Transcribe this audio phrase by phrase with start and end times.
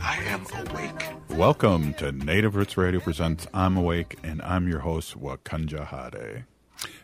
[0.00, 1.06] I am awake.
[1.30, 6.44] Welcome to Native Roots Radio presents I'm Awake, and I'm your host, Wakanja Hade.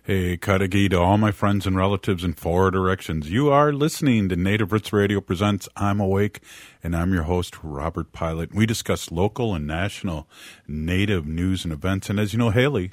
[0.03, 3.31] Hey, Kadagi to all my friends and relatives in four directions.
[3.31, 6.41] You are listening to Native Roots Radio presents I'm Awake,
[6.83, 8.55] and I'm your host, Robert Pilot.
[8.55, 10.29] We discuss local and national
[10.67, 12.11] Native news and events.
[12.11, 12.93] And as you know, Haley,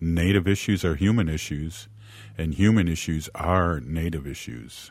[0.00, 1.88] Native issues are human issues,
[2.36, 4.90] and human issues are Native issues.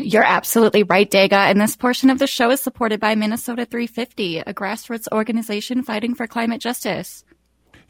[0.00, 1.50] You're absolutely right, Daga.
[1.50, 6.14] And this portion of the show is supported by Minnesota 350, a grassroots organization fighting
[6.14, 7.24] for climate justice.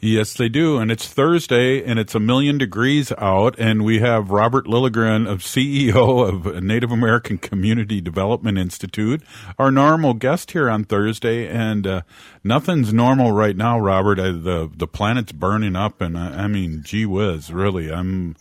[0.00, 0.78] Yes, they do.
[0.78, 3.58] And it's Thursday and it's a million degrees out.
[3.58, 9.22] And we have Robert Lilligren, of CEO of Native American Community Development Institute,
[9.58, 11.46] our normal guest here on Thursday.
[11.46, 12.02] And uh,
[12.42, 14.18] nothing's normal right now, Robert.
[14.18, 18.36] Uh, the the planet's burning up, and I, I mean, gee whiz, really, I'm,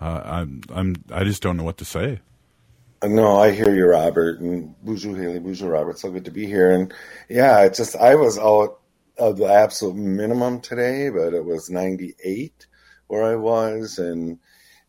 [0.00, 2.20] uh, I'm, I'm, I just don't know what to say.
[3.06, 5.98] No, I hear you, Robert, and Boozhoo Haley, Boozhoo Robert.
[6.00, 6.72] So good to be here.
[6.72, 6.92] And
[7.30, 8.80] yeah, it's just I was out
[9.18, 12.66] of the absolute minimum today, but it was 98
[13.08, 14.38] where I was, and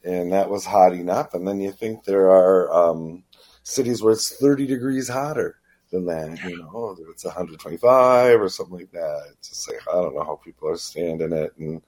[0.04, 1.36] and that was hot enough.
[1.36, 3.24] And then you think there are um,
[3.64, 5.58] cities where it's 30 degrees hotter
[5.92, 6.44] than that.
[6.44, 9.24] You know, it's 125 or something like that.
[9.34, 11.82] It's just like I don't know how people are standing it, and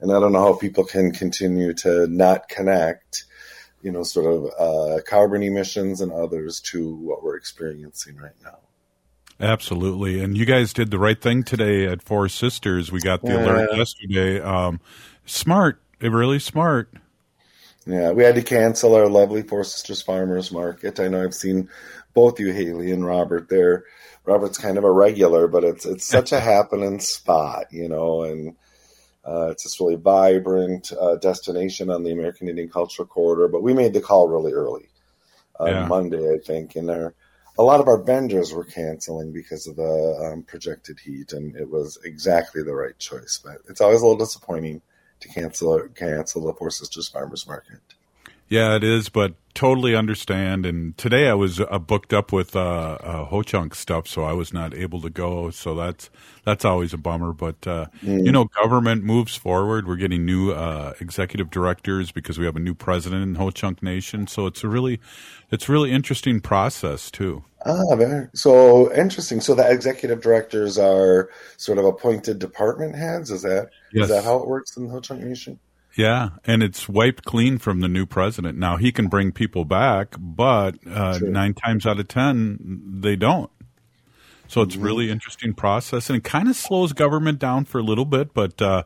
[0.00, 3.24] and I don't know how people can continue to not connect
[3.82, 8.58] you know, sort of uh, carbon emissions and others to what we're experiencing right now.
[9.40, 10.20] Absolutely.
[10.22, 12.90] And you guys did the right thing today at Four Sisters.
[12.90, 13.44] We got the Yeah.
[13.44, 14.40] alert yesterday.
[14.40, 14.80] Um,
[15.24, 16.92] smart, really smart.
[17.86, 20.98] Yeah, we had to cancel our lovely Four Sisters Farmers Market.
[21.00, 21.68] I know I've seen
[22.14, 23.84] both you, Haley and Robert there.
[24.24, 28.56] Robert's kind of a regular, but it's it's such a happening spot, you know, and
[29.28, 33.48] uh, it's this really vibrant uh, destination on the American Indian Cultural Corridor.
[33.48, 34.88] But we made the call really early
[35.60, 35.86] on Yeah.
[35.86, 37.14] Monday, I think, and our,
[37.58, 41.68] a lot of our vendors were canceling because of the um, projected heat, and it
[41.68, 43.40] was exactly the right choice.
[43.44, 44.80] But it's always a little disappointing
[45.20, 47.80] to cancel cancel the Four Sisters Farmers Market.
[48.48, 50.64] Yeah, it is, but totally understand.
[50.64, 52.60] And today I was uh, booked up with uh,
[53.00, 55.50] uh, Ho Chunk stuff, so I was not able to go.
[55.50, 56.08] So that's
[56.44, 57.32] that's always a bummer.
[57.32, 59.86] But uh, you know, government moves forward.
[59.86, 63.82] We're getting new uh, executive directors because we have a new president in Ho Chunk
[63.82, 64.26] Nation.
[64.26, 65.00] So it's a really
[65.50, 67.44] it's really interesting process too.
[67.66, 69.40] Ah, very so interesting.
[69.40, 73.30] So the executive directors are sort of appointed department heads.
[73.30, 74.08] Is that is Yes.
[74.08, 75.58] that how it works in the Ho Chunk Nation?
[75.98, 78.56] Yeah, and it's wiped clean from the new president.
[78.56, 83.50] Now he can bring people back, but uh, nine times out of ten they don't.
[84.46, 88.04] So it's really interesting process, and it kind of slows government down for a little
[88.04, 88.32] bit.
[88.32, 88.84] But uh,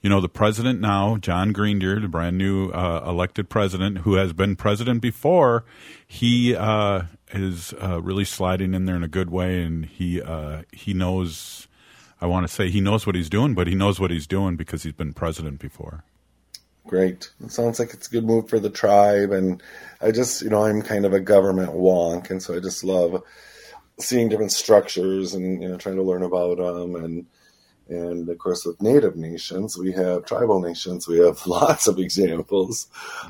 [0.00, 4.32] you know, the president now, John Greendeer, the brand new uh, elected president, who has
[4.32, 5.66] been president before,
[6.06, 10.62] he uh, is uh, really sliding in there in a good way, and he uh,
[10.72, 11.68] he knows.
[12.22, 14.56] I want to say he knows what he's doing, but he knows what he's doing
[14.56, 16.04] because he's been president before.
[16.86, 17.30] Great.
[17.42, 19.32] It sounds like it's a good move for the tribe.
[19.32, 19.62] And
[20.00, 22.30] I just, you know, I'm kind of a government wonk.
[22.30, 23.22] And so I just love
[23.98, 26.94] seeing different structures and, you know, trying to learn about them.
[26.96, 27.26] And,
[27.88, 32.88] and of course, with native nations, we have tribal nations, we have lots of examples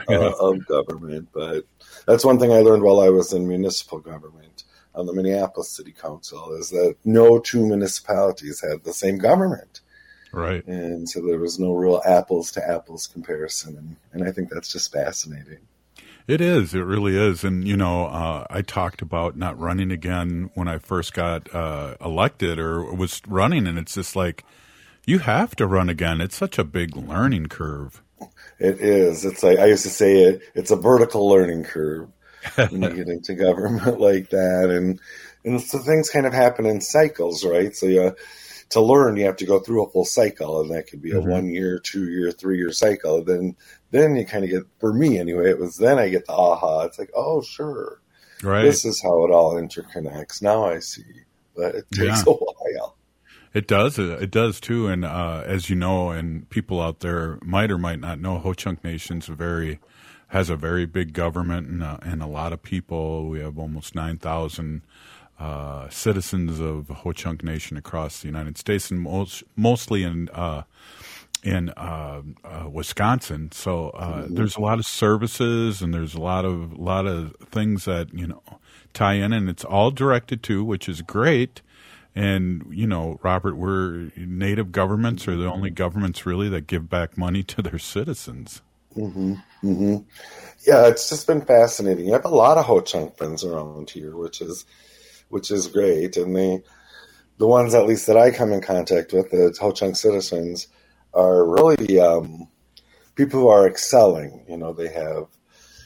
[0.08, 1.28] uh, of government.
[1.32, 1.64] But
[2.06, 4.64] that's one thing I learned while I was in municipal government
[4.96, 9.80] on the Minneapolis City Council is that no two municipalities had the same government
[10.34, 10.66] Right.
[10.66, 14.72] and so there was no real apples to apples comparison and, and i think that's
[14.72, 15.58] just fascinating
[16.26, 16.72] It is.
[16.74, 17.44] It really is.
[17.44, 21.96] And, you know, uh, I talked about not running again when I first got uh,
[22.00, 24.42] elected or was running, and it's just like,
[25.04, 26.22] you have to run again.
[26.22, 28.00] It's such a big learning curve.
[28.58, 32.08] it is it's like i used to say it it's a vertical learning curve
[32.70, 35.00] when you get into government like that and
[35.44, 38.14] and so things kind of happen in cycles right so you
[38.70, 41.20] to learn you have to go through a full cycle and that could be a
[41.20, 41.26] Mhm.
[41.26, 43.56] one year two year three year cycle then
[43.90, 46.82] then you kind of get for me anyway it was then i get the aha
[46.82, 48.00] it's like oh sure
[48.42, 48.62] Right.
[48.62, 51.04] this is how it all interconnects now i see
[51.56, 52.32] but it takes Yeah.
[52.32, 52.96] a while
[53.54, 54.00] It does.
[54.00, 54.88] uh, It does too.
[54.88, 58.52] And uh, as you know, and people out there might or might not know, Ho
[58.52, 59.78] Chunk Nation's a very
[60.28, 63.28] has a very big government and, uh, and a lot of people.
[63.28, 64.82] We have almost nine thousand
[65.40, 70.64] uh, citizens of Ho Chunk Nation across the United States, and most, mostly in uh,
[71.42, 73.50] in uh, uh, Wisconsin.
[73.52, 77.84] So uh, there's a lot of services, and there's a lot of lot of things
[77.86, 78.42] that you know
[78.94, 81.62] tie in, and it's all directed to, which is great.
[82.14, 87.18] And you know, Robert, we're native governments are the only governments really that give back
[87.18, 88.62] money to their citizens.
[88.94, 89.96] hmm hmm
[90.66, 92.06] Yeah, it's just been fascinating.
[92.06, 94.66] You have a lot of Ho Chunk friends around here, which is
[95.34, 96.62] which is great, and they
[97.38, 100.68] the ones at least that I come in contact with, the Ho Chunk citizens,
[101.12, 102.46] are really um,
[103.16, 104.44] people who are excelling.
[104.48, 105.26] You know, they have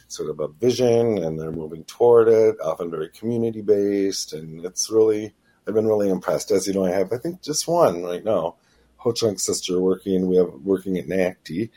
[0.09, 4.91] sort of a vision and they're moving toward it, often very community based, and it's
[4.91, 5.33] really
[5.67, 6.51] I've been really impressed.
[6.51, 8.57] As you know, I have I think just one right now,
[8.99, 10.29] Ho Chunk sister working.
[10.29, 11.71] We have working at NACDI.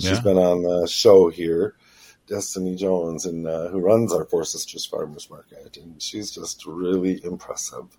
[0.00, 0.20] She's Yeah.
[0.22, 1.74] been on the show here,
[2.28, 7.22] Destiny Jones, and uh, who runs our Four Sisters Farmers Market, and she's just really
[7.24, 7.96] impressive.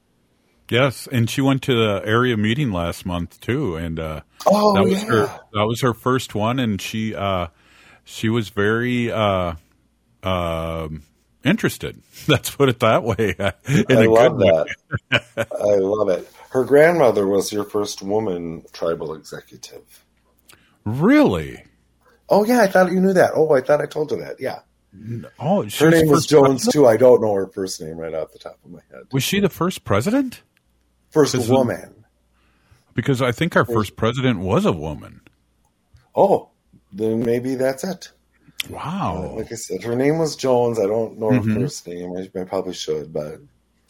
[0.69, 4.83] Yes, and she went to the area meeting last month too, and uh, Oh that
[4.83, 7.47] was yeah, her that was her first one, and she uh,
[8.03, 9.53] she was very uh,
[10.21, 11.03] um
[11.43, 12.01] interested.
[12.27, 13.35] Let's put it that way.
[13.67, 14.75] In I love that.
[15.11, 16.31] I love it.
[16.51, 20.05] Her grandmother was your first woman tribal executive.
[20.85, 21.63] Really?
[22.29, 23.31] Oh yeah, I thought you knew that.
[23.35, 24.39] Oh, I thought I told you that.
[24.39, 24.59] Yeah,
[25.39, 26.73] Oh, her name was Jones president?
[26.73, 26.87] too.
[26.87, 29.03] I don't know her first name right off the top of my head.
[29.11, 30.41] Was she the first president?
[31.11, 31.95] First it- woman.
[32.95, 35.21] Because I think our first president was a woman.
[36.15, 36.49] Oh,
[36.91, 38.11] then maybe that's it.
[38.69, 39.35] Wow.
[39.37, 40.79] Like I said, her name was Jones.
[40.79, 41.61] I don't know her Mhm.
[41.61, 42.11] first name.
[42.17, 43.39] I, I probably should, but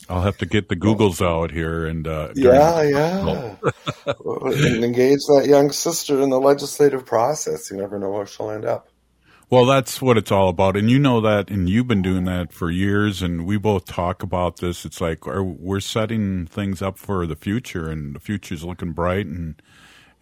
[0.09, 3.55] I'll have to get the Googles out here and uh, yeah, yeah.
[4.05, 7.69] and engage that young sister in the legislative process.
[7.69, 8.89] You never know where she'll end up.
[9.51, 12.53] Well, that's what it's all about, and you know that, and you've been doing that
[12.53, 14.85] for years, and we both talk about this.
[14.85, 19.59] It's like we're setting things up for the future, and the future's looking bright, and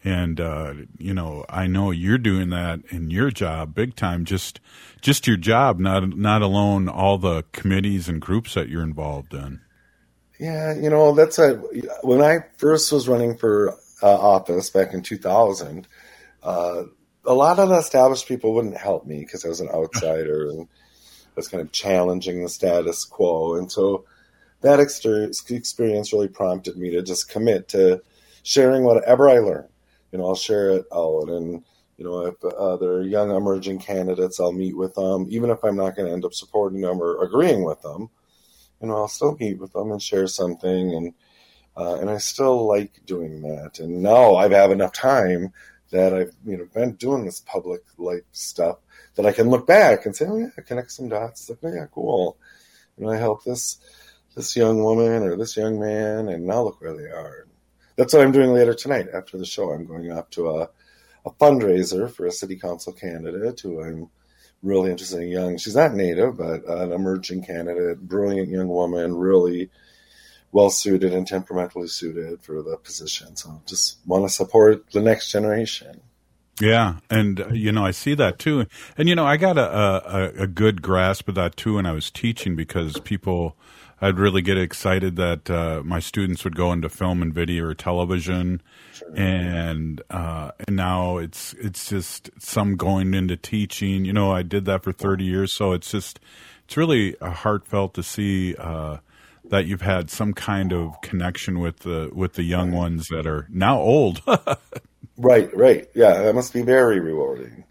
[0.02, 4.24] and uh, you know, I know you're doing that in your job, big time.
[4.24, 4.60] Just
[5.02, 9.60] just your job, not not alone all the committees and groups that you're involved in.
[10.38, 11.54] Yeah, you know, that's a
[12.02, 15.88] when I first was running for uh, office back in 2000,
[16.44, 16.84] uh,
[17.24, 20.62] a lot of the established people wouldn't help me because I was an outsider and
[20.62, 23.56] I was kind of challenging the status quo.
[23.56, 24.04] And so
[24.60, 28.02] that experience, really prompted me to just commit to
[28.44, 29.68] sharing whatever I learn.
[30.12, 31.28] You know, I'll share it out.
[31.28, 31.64] And,
[31.96, 35.64] you know, if uh, there are young emerging candidates, I'll meet with them, even if
[35.64, 38.08] I'm not going to end up supporting them or agreeing with them
[38.80, 41.14] you know, I'll still meet with them and share something, and
[41.76, 43.78] uh, and I still like doing that.
[43.78, 45.52] And now I've have enough time
[45.90, 48.78] that I've you know been doing this public life stuff
[49.14, 51.48] that I can look back and say, oh yeah, connect some dots.
[51.48, 52.36] Like, oh yeah, cool.
[52.96, 53.78] Know, I helped this
[54.34, 57.46] this young woman or this young man, and now look where they are.
[57.96, 59.70] That's what I'm doing later tonight after the show.
[59.70, 60.70] I'm going off to a
[61.24, 64.10] a fundraiser for a city council candidate who I'm
[64.62, 65.58] really interesting young.
[65.58, 69.70] She's not native, but an emerging candidate, brilliant young woman, really
[70.52, 73.36] well suited and temperamentally suited for the position.
[73.36, 76.00] So just want to support the next generation.
[76.60, 78.66] Yeah, and uh, you know I see that too,
[78.96, 81.92] and you know I got a, a a good grasp of that too when I
[81.92, 83.56] was teaching because people,
[84.00, 87.74] I'd really get excited that uh, my students would go into film and video or
[87.74, 88.62] television,
[89.14, 94.04] and uh, and now it's it's just some going into teaching.
[94.04, 96.20] You know I did that for thirty years, so it's just
[96.64, 98.54] it's really uh, heartfelt to see.
[98.56, 98.98] Uh,
[99.50, 103.46] that you've had some kind of connection with the with the young ones that are
[103.50, 104.20] now old.
[105.18, 105.88] Right, right.
[105.94, 107.64] Yeah, that must be very rewarding.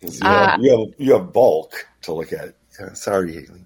[0.00, 2.56] You, Uh, have, you, have, you have bulk to look at.
[2.96, 3.64] Sorry, Haley.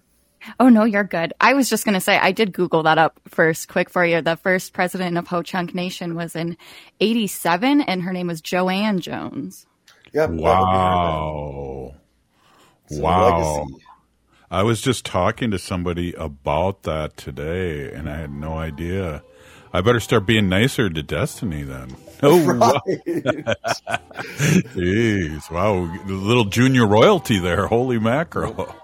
[0.61, 1.33] Oh no, you're good.
[1.41, 4.21] I was just going to say I did Google that up first, quick for you.
[4.23, 6.57] The first president of Ho Chunk Nation was in
[7.01, 9.67] '87, and her name was Joanne Jones.
[10.13, 11.95] Yep, that would be her Wow.
[12.91, 13.67] Wow.
[14.51, 19.23] I was just talking to somebody about that today, and I had no idea.
[19.73, 21.97] I better start being nicer to Destiny then.
[22.23, 22.81] Oh, wow.
[24.73, 25.51] Jeez.
[25.51, 25.85] Wow.
[25.85, 27.67] A little junior royalty there.
[27.67, 28.75] Holy mackerel.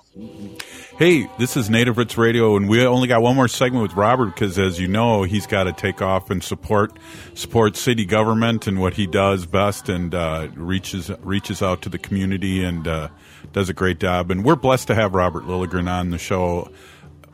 [0.98, 4.26] Hey, this is Native Roots Radio, and we only got one more segment with Robert
[4.26, 6.98] because, as you know, he's got to take off and support
[7.32, 11.98] support city government and what he does best, and uh, reaches reaches out to the
[11.98, 13.08] community and uh,
[13.54, 14.30] does a great job.
[14.30, 16.70] And we're blessed to have Robert Lilligren on the show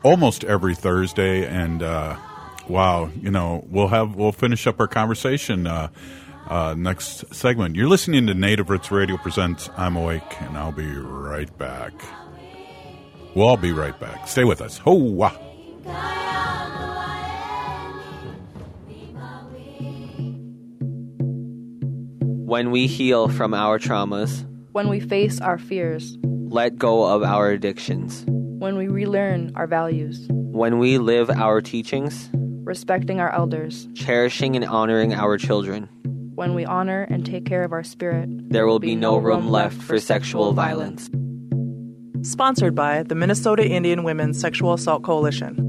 [0.03, 1.45] almost every Thursday.
[1.45, 2.15] And uh,
[2.69, 5.89] wow, you know, we'll have we'll finish up our conversation uh,
[6.47, 7.75] uh, next segment.
[7.75, 11.91] You're listening to Native Roots Radio presents I'm Awake, and I'll be right back.
[13.35, 14.27] We'll all be right back.
[14.27, 14.77] Stay with us.
[14.79, 15.31] Ho-wah.
[22.45, 27.51] When we heal from our traumas, when we face our fears, let go of our
[27.51, 34.55] addictions, when we relearn our values, when we live our teachings, respecting our elders, cherishing
[34.55, 35.87] and honoring our children,
[36.33, 39.49] when we honor and take care of our spirit, there will be, be no room
[39.49, 41.09] left for sexual violence.
[42.21, 45.68] Sponsored by the Minnesota Indian Women's Sexual Assault Coalition.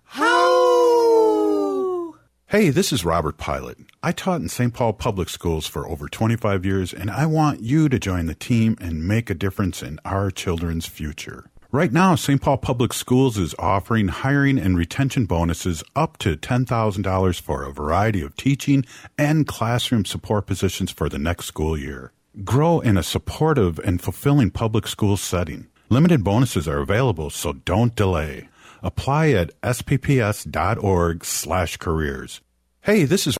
[2.51, 3.77] Hey, this is Robert Pilot.
[4.03, 4.73] I taught in St.
[4.73, 8.75] Paul Public Schools for over 25 years, and I want you to join the team
[8.81, 11.45] and make a difference in our children's future.
[11.71, 12.41] Right now, St.
[12.41, 18.21] Paul Public Schools is offering hiring and retention bonuses up to $10,000 for a variety
[18.21, 18.83] of teaching
[19.17, 22.11] and classroom support positions for the next school year.
[22.43, 25.67] Grow in a supportive and fulfilling public school setting.
[25.87, 28.49] Limited bonuses are available, so don't delay.
[28.83, 32.41] Apply at spps.org slash careers.
[32.81, 33.37] Hey, this is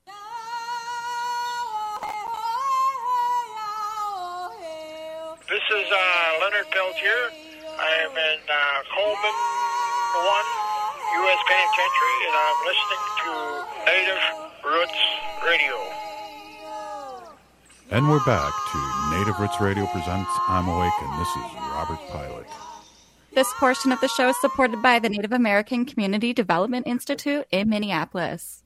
[5.50, 7.22] This is uh, Leonard Peltier.
[7.76, 8.56] I am in uh,
[8.96, 9.36] Coleman
[10.16, 10.72] 1
[11.12, 11.42] U.S.
[11.50, 13.32] Penitentiary, and I'm listening to
[13.90, 14.24] Native
[14.64, 15.02] Roots
[15.44, 15.76] Radio.
[17.92, 18.78] And we're back to
[19.18, 21.44] Native Roots Radio presents I'm Awake, and this is
[21.76, 22.48] Robert Pilot.
[23.34, 27.70] This portion of the show is supported by the Native American Community Development Institute in
[27.70, 28.62] Minneapolis.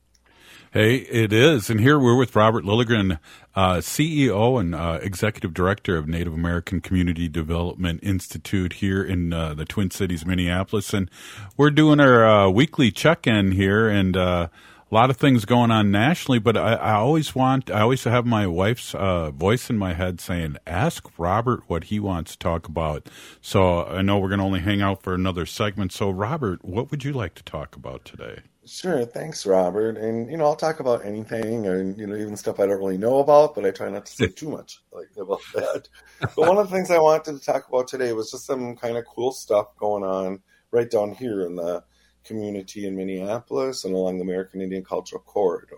[0.73, 1.69] Hey, it is.
[1.69, 3.19] And here we're with Robert Lilligren,
[3.55, 9.53] uh, CEO and uh, Executive Director of Native American Community Development Institute here in uh,
[9.53, 10.95] the Twin Cities, Minneapolis.
[10.95, 11.11] And
[11.55, 14.47] we're doing our uh, weekly check in here and uh,
[14.95, 16.39] lot of things going on nationally.
[16.39, 20.21] But I, I always want, I always have my wife's uh, voice in my head
[20.21, 23.09] saying, ask Robert what he wants to talk about.
[23.41, 25.91] So I know we're going to only hang out for another segment.
[25.91, 28.39] So, Robert, what would you like to talk about today?
[28.65, 29.97] Sure, thanks, Robert.
[29.97, 32.97] And you know, I'll talk about anything, and you know, even stuff I don't really
[32.97, 35.87] know about, but I try not to say too much like about that.
[36.19, 38.97] but one of the things I wanted to talk about today was just some kind
[38.97, 41.83] of cool stuff going on right down here in the
[42.25, 45.77] community in Minneapolis and along the American Indian Cultural Corridor,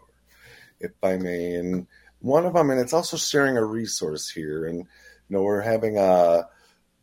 [0.79, 1.55] if I may.
[1.55, 1.87] And
[2.19, 4.65] one of them, and it's also sharing a resource here.
[4.65, 4.85] And you
[5.29, 6.47] know, we're having a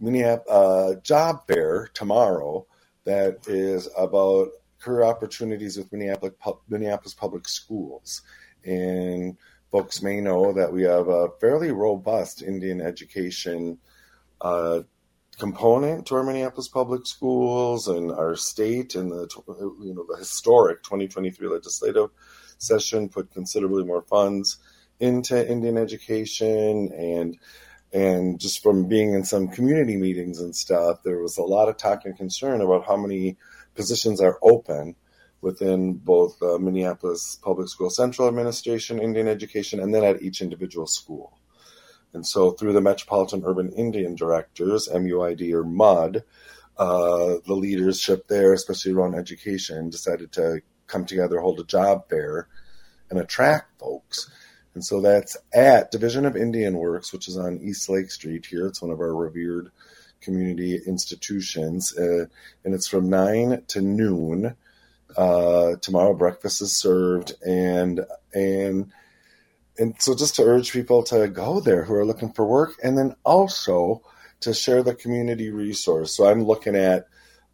[0.01, 2.67] Minneapolis job fair tomorrow
[3.05, 4.49] that is about
[4.81, 6.35] career opportunities with Minneapolis,
[6.69, 8.23] Minneapolis Public Schools.
[8.65, 9.37] And
[9.71, 13.79] folks may know that we have a fairly robust Indian education
[14.41, 14.81] uh,
[15.35, 19.29] component to our Minneapolis Public Schools and our state and the
[19.81, 22.11] you know the historic 2023 legislative
[22.59, 24.59] session put considerably more funds
[25.01, 27.39] into Indian education and
[27.93, 31.77] and just from being in some community meetings and stuff, there was a lot of
[31.77, 33.37] talk and concern about how many
[33.77, 34.97] positions are open
[35.41, 40.89] within both uh, Minneapolis Public School Central Administration, Indian Education, and then at each individual
[40.89, 41.39] school.
[42.15, 46.23] And so, through the Metropolitan Urban Indian Directors, MUID or MUD,
[46.77, 52.49] uh, the leadership there, especially around education, decided to come together, hold a job fair,
[53.11, 54.31] and attract folks.
[54.75, 58.67] And so that's at Division of Indian Works, which is on East Lake Street here.
[58.67, 59.71] It's one of our revered
[60.21, 62.27] community institutions, uh,
[62.65, 64.57] and it's from nine to noon.
[65.17, 68.91] Uh, tomorrow, breakfast is served, and and
[69.79, 72.97] and so just to urge people to go there who are looking for work, and
[72.97, 74.03] then also
[74.41, 76.15] to share the community resource.
[76.17, 77.07] So I'm looking at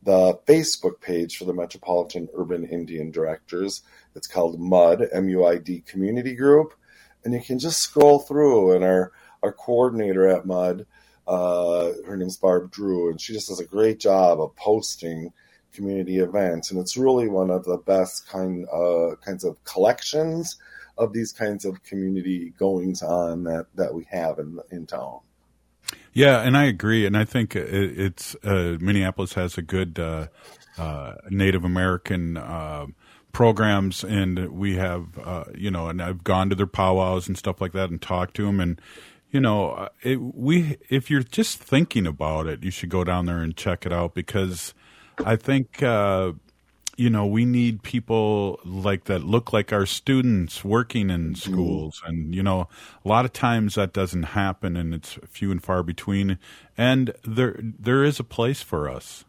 [0.02, 3.82] the Facebook page for the Metropolitan Urban Indian Directors.
[4.14, 6.74] It's called MUD, M-U-I-D Community Group,
[7.24, 8.74] and you can just scroll through.
[8.74, 9.12] And our
[9.42, 10.86] our coordinator at MUD
[11.30, 15.32] uh, her name's Barb Drew, and she just does a great job of posting
[15.72, 20.56] community events, and it's really one of the best kind uh, kinds of collections
[21.00, 25.20] of these kinds of community goings on that that we have in in town.
[26.12, 30.28] Yeah, and I agree, and I think it, it's uh, Minneapolis has a good uh,
[30.76, 32.86] uh, Native American uh,
[33.32, 37.60] programs, and we have uh, you know, and I've gone to their powwows and stuff
[37.60, 38.80] like that, and talked to them, and
[39.30, 43.26] you know, uh, it, we if you're just thinking about it, you should go down
[43.26, 44.74] there and check it out because
[45.24, 45.82] I think
[47.00, 51.52] you know, we need people like that look like our students working in mm-hmm.
[51.52, 52.02] schools.
[52.04, 52.68] And, you know,
[53.02, 56.38] a lot of times that doesn't happen and it's few and far between.
[56.76, 59.24] And there, there is a place for us.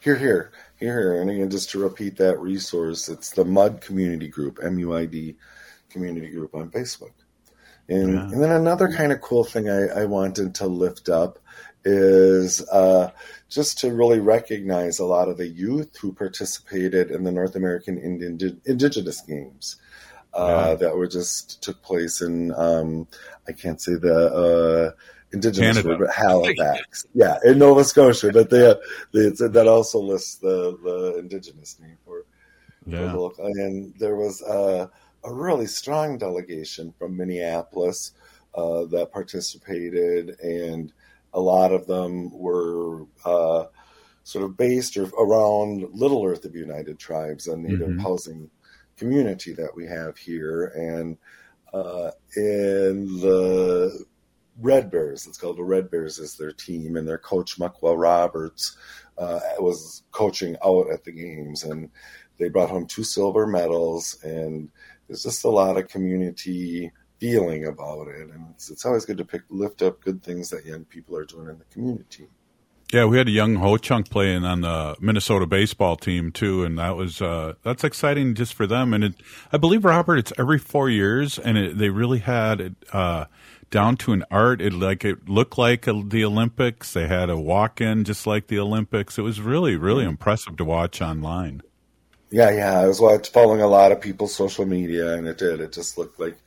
[0.00, 0.50] Here, here,
[0.80, 1.22] here, here.
[1.22, 5.04] And again, just to repeat that resource, it's the MUD community group, M U I
[5.06, 5.36] D
[5.90, 7.12] community group on Facebook.
[7.88, 8.22] And, yeah.
[8.22, 11.38] and then another kind of cool thing I, I wanted to lift up
[11.84, 13.10] is uh,
[13.48, 17.98] just to really recognize a lot of the youth who participated in the North American
[17.98, 19.76] Indian Indigenous Games.
[20.34, 20.74] Uh, yeah.
[20.74, 23.08] That were just took place in um,
[23.48, 25.00] I can't say the uh,
[25.32, 25.88] indigenous Canada.
[25.88, 28.30] word, but Halifax, yeah, in Nova Scotia.
[28.32, 28.74] But they,
[29.12, 32.24] they that also lists the the indigenous name for,
[32.86, 33.12] yeah.
[33.12, 34.90] for the And there was a,
[35.24, 38.12] a really strong delegation from Minneapolis
[38.54, 40.92] uh, that participated, and
[41.32, 43.64] a lot of them were uh,
[44.24, 48.00] sort of based around Little Earth of United Tribes, a native mm-hmm.
[48.00, 48.50] housing
[48.96, 50.66] community that we have here.
[50.76, 51.16] And
[51.72, 54.04] uh, in the
[54.60, 58.76] Red Bears, it's called the Red Bears, is their team, and their coach Muckwa Roberts
[59.16, 61.90] uh, was coaching out at the games, and
[62.38, 64.18] they brought home two silver medals.
[64.22, 64.68] And
[65.06, 69.24] there's just a lot of community feeling about it, and it's, it's always good to
[69.24, 72.28] pick lift up good things that young people are doing in the community.
[72.92, 76.78] Yeah, we had a young Ho Chunk playing on the Minnesota baseball team too, and
[76.78, 78.94] that was uh, that's exciting just for them.
[78.94, 79.14] And it,
[79.52, 83.26] I believe Robert, it's every four years, and it, they really had it uh,
[83.70, 84.62] down to an art.
[84.62, 86.94] It like it looked like a, the Olympics.
[86.94, 89.18] They had a walk in just like the Olympics.
[89.18, 91.60] It was really really impressive to watch online.
[92.30, 95.60] Yeah, yeah, I was following a lot of people's social media, and it did.
[95.60, 96.38] It just looked like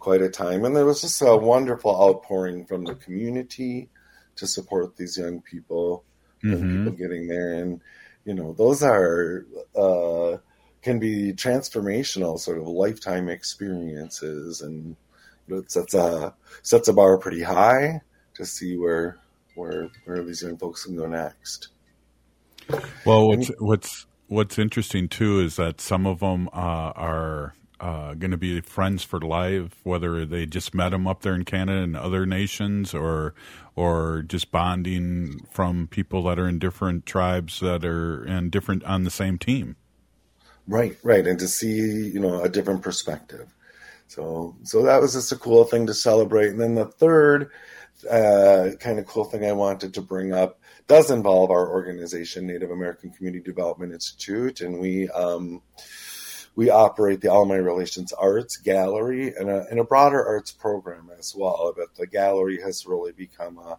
[0.00, 0.64] quite a time.
[0.64, 3.88] And there was just a wonderful outpouring from the community
[4.36, 6.04] to support these young people,
[6.42, 6.86] mm-hmm.
[6.86, 7.54] people getting there.
[7.54, 7.80] And,
[8.24, 10.38] you know, those are, uh,
[10.82, 14.62] can be transformational sort of lifetime experiences.
[14.62, 14.96] And
[15.48, 18.00] it sets a, sets a bar pretty high
[18.34, 19.18] to see where,
[19.54, 21.68] where, where these young folks can go next.
[23.04, 28.30] Well, what's, what's, what's interesting too is that some of them uh, are uh, going
[28.30, 31.96] to be friends for life, whether they just met them up there in Canada and
[31.96, 33.34] other nations, or
[33.74, 39.04] or just bonding from people that are in different tribes that are in different on
[39.04, 39.76] the same team.
[40.68, 43.54] Right, right, and to see you know a different perspective.
[44.08, 46.48] So so that was just a cool thing to celebrate.
[46.48, 47.50] And then the third
[48.10, 52.70] uh, kind of cool thing I wanted to bring up does involve our organization, Native
[52.70, 55.08] American Community Development Institute, and we.
[55.08, 55.62] Um,
[56.56, 61.10] we operate the All My Relations Arts Gallery and a, and a broader arts program
[61.18, 61.72] as well.
[61.76, 63.78] But the gallery has really become a,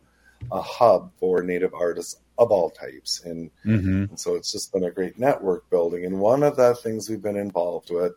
[0.52, 3.22] a hub for Native artists of all types.
[3.24, 4.04] And, mm-hmm.
[4.10, 6.06] and, so it's just been a great network building.
[6.06, 8.14] And one of the things we've been involved with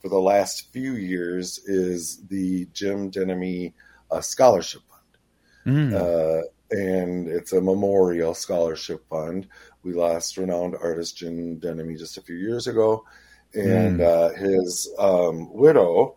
[0.00, 3.74] for the last few years is the Jim Denomie
[4.10, 5.92] uh, Scholarship Fund.
[5.92, 5.94] Mm.
[5.94, 9.46] Uh, and it's a memorial scholarship fund.
[9.82, 13.04] We lost renowned artist Jim Denomie just a few years ago
[13.54, 14.04] and mm.
[14.04, 16.16] uh, his um, widow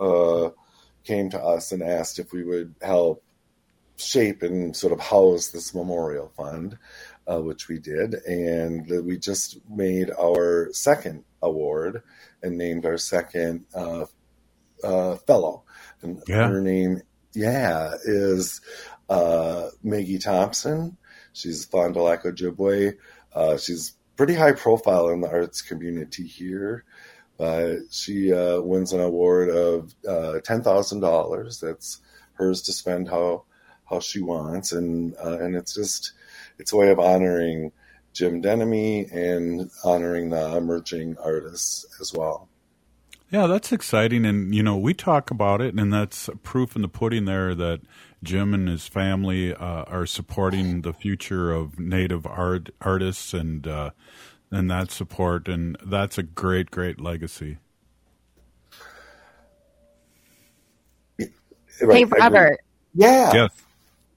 [0.00, 0.50] uh,
[1.04, 3.22] came to us and asked if we would help
[3.96, 6.78] shape and sort of house this memorial fund,
[7.26, 12.02] uh, which we did, and we just made our second award
[12.42, 14.04] and named our second uh,
[14.84, 15.64] uh, fellow,
[16.02, 16.48] and yeah.
[16.48, 17.02] her name,
[17.34, 18.60] yeah, is
[19.08, 20.96] uh, Maggie Thompson.
[21.32, 22.96] She's Fond du Lac Ojibwe.
[23.60, 26.84] she's pretty high profile in the arts community here.
[27.40, 31.60] Uh, she uh, wins an award of uh, ten thousand dollars.
[31.60, 32.00] That's
[32.34, 33.44] hers to spend how
[33.88, 36.12] how she wants, and uh, and it's just
[36.58, 37.72] it's a way of honoring
[38.12, 42.48] Jim Denomie and honoring the emerging artists as well.
[43.30, 46.88] Yeah, that's exciting, and you know we talk about it, and that's proof in the
[46.88, 47.80] pudding there that
[48.22, 53.90] Jim and his family uh, are supporting the future of Native art artists and uh,
[54.50, 57.58] and that support, and that's a great, great legacy.
[61.90, 62.60] Hey, Robert.
[62.94, 63.32] Yeah.
[63.32, 63.50] Yes.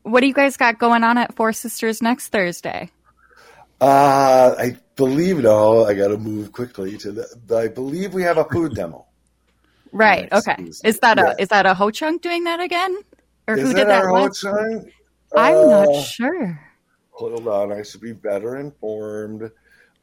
[0.03, 2.91] What do you guys got going on at Four Sisters next Thursday?
[3.81, 5.85] Uh, I believe no.
[5.85, 7.55] I got to move quickly to the.
[7.57, 9.05] I believe we have a food demo.
[9.93, 10.29] Right.
[10.31, 10.57] Okay.
[10.83, 11.33] Is that Yeah.
[11.37, 12.97] a is that a Ho Chunk doing that again,
[13.47, 14.31] or Is who it did that our one?
[14.43, 14.85] Ho
[15.35, 16.61] I'm Uh, not sure.
[17.11, 19.51] Hold on, I should be better informed.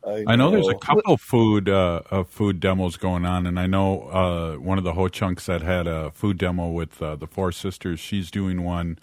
[0.07, 3.67] I, I know there's a couple food uh, uh, food demos going on, and I
[3.67, 7.27] know uh, one of the Ho Chunks that had a food demo with uh, the
[7.27, 8.01] Four Sisters.
[8.01, 8.99] She's doing one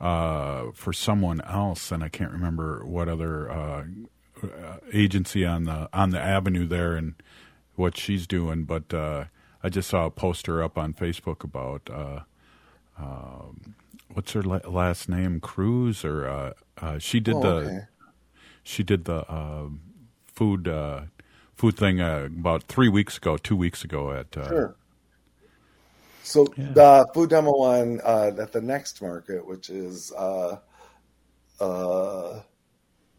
[0.00, 3.84] uh, for someone else, and I can't remember what other uh,
[4.42, 7.14] uh, agency on the on the avenue there and
[7.76, 8.64] what she's doing.
[8.64, 9.24] But uh,
[9.62, 12.20] I just saw a poster up on Facebook about uh,
[12.98, 13.74] um,
[14.12, 17.80] what's her la- last name, Cruz, or uh, uh, she did Oh, the okay.
[18.64, 19.68] she did the uh,
[20.26, 21.02] food uh,
[21.56, 24.76] food thing uh, about three weeks ago, two weeks ago at uh, Sure.
[26.22, 30.58] So the food demo one uh, at the next market, which is uh,
[31.60, 32.40] uh,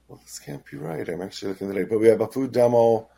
[0.08, 1.08] well, this can't be right.
[1.08, 3.10] I'm actually looking today, but we have a food demo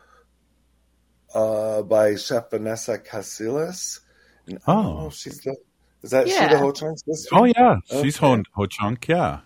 [1.34, 4.00] uh, by Chef Vanessa Casillas.
[4.46, 5.10] And Oh.
[5.10, 5.56] she's the
[6.02, 7.28] is that she the Ho Chunk's sister?
[7.34, 9.08] Oh yeah, she's Ho, Ho Chunk.
[9.08, 9.40] Yeah,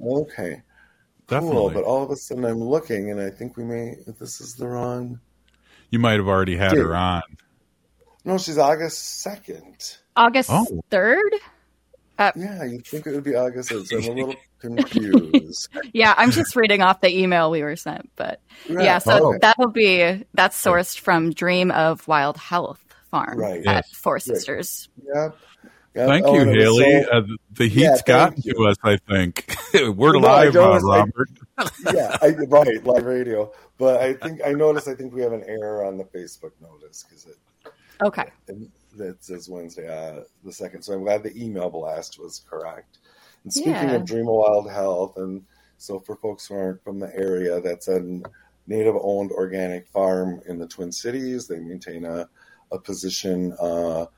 [0.00, 0.62] Okay.
[1.28, 1.56] Definitely.
[1.56, 4.54] Cool, but all of a sudden I'm looking and I think we may this is
[4.56, 5.20] the wrong
[5.90, 7.22] you might have already had her on.
[8.24, 9.96] No, she's August second.
[10.16, 10.82] August Oh.
[10.90, 11.34] third.
[12.18, 15.68] Uh, yeah, you'd think it would be August 3rd, so I'm a little confused.
[15.92, 18.84] Yeah, I'm just reading off the email we were sent, but Right.
[18.84, 19.38] yeah, so Oh.
[19.40, 23.60] that'll be that's sourced from Dream of Wild Health Farm Right.
[23.66, 23.90] at Yes.
[23.94, 24.22] Four Right.
[24.22, 24.88] Sisters.
[25.14, 25.36] Yep.
[25.94, 26.08] Yep.
[26.08, 27.02] Thank Oh, you, and it was Haley.
[27.04, 27.20] so- uh,
[27.52, 28.76] the Yeah, heat's gotten thank to us.
[28.82, 29.54] I think
[29.96, 30.72] we're No, live, don't.
[30.72, 31.30] uh, It's like- Robert.
[31.94, 33.52] yeah, I, right, live radio.
[33.78, 34.88] But I think I noticed.
[34.88, 37.36] I think we have an error on the Facebook notice because it
[38.02, 38.24] Okay.
[38.96, 40.82] that says Wednesday uh, the second.
[40.82, 42.98] So I'm glad the email blast was correct.
[43.44, 43.92] And speaking Yeah.
[43.92, 45.42] of Dream of Wild Health, and
[45.78, 48.20] so for folks who aren't from the area, that's a
[48.66, 51.46] native-owned organic farm in the Twin Cities.
[51.48, 52.28] They maintain a
[52.72, 54.08] a position uh, or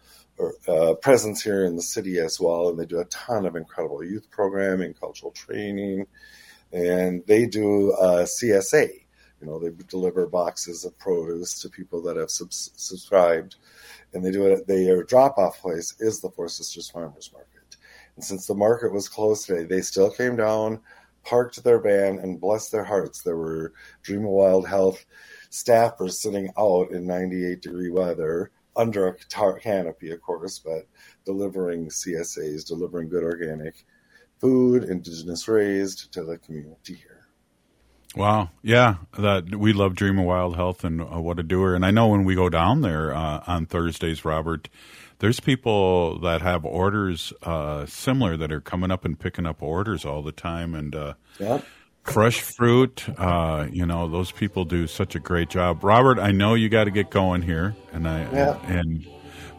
[0.68, 4.02] uh, presence here in the city as well, and they do a ton of incredible
[4.04, 6.06] youth programming, cultural training,
[6.72, 8.88] and they do uh, CSA.
[9.40, 13.56] You know, they deliver boxes of produce to people that have subs- subscribed,
[14.12, 14.66] and they do it.
[14.66, 17.76] Their drop-off place is the Four Sisters Farmers Market,
[18.16, 20.80] and since the market was closed today, they still came down,
[21.24, 25.04] parked their van, and bless their hearts, there were Dream of Wild Health
[25.50, 30.86] staffers sitting out in 98 degree weather under a tar- canopy, of course, but
[31.24, 33.84] delivering CSAs, delivering good organic
[34.38, 37.26] food, indigenous raised to the community here.
[38.16, 41.74] Wow, yeah, that we love Dream of Wild Health and uh, what a doer.
[41.74, 44.68] And I know when we go down there uh, on Thursdays, Robert,
[45.18, 50.04] there's people that have orders uh, similar that are coming up and picking up orders
[50.04, 51.64] all the time, and uh, Yep.
[52.04, 53.04] Fresh fruit.
[53.18, 55.82] Uh, you know, those people do such a great job.
[55.82, 58.58] Robert, I know you got to get going here, and I Yeah.
[58.66, 59.06] and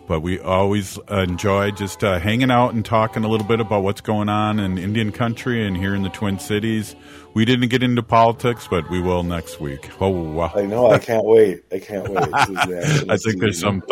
[0.08, 4.02] but we always enjoy just uh, hanging out and talking a little bit about what's
[4.02, 6.96] going on in Indian country and here in the Twin Cities.
[7.34, 9.90] We didn't get into politics, but we will next week.
[10.00, 10.52] Oh, wow.
[10.56, 10.90] I know.
[10.92, 11.64] I can't wait.
[11.72, 12.30] I can't wait.
[12.32, 13.84] National I think there's some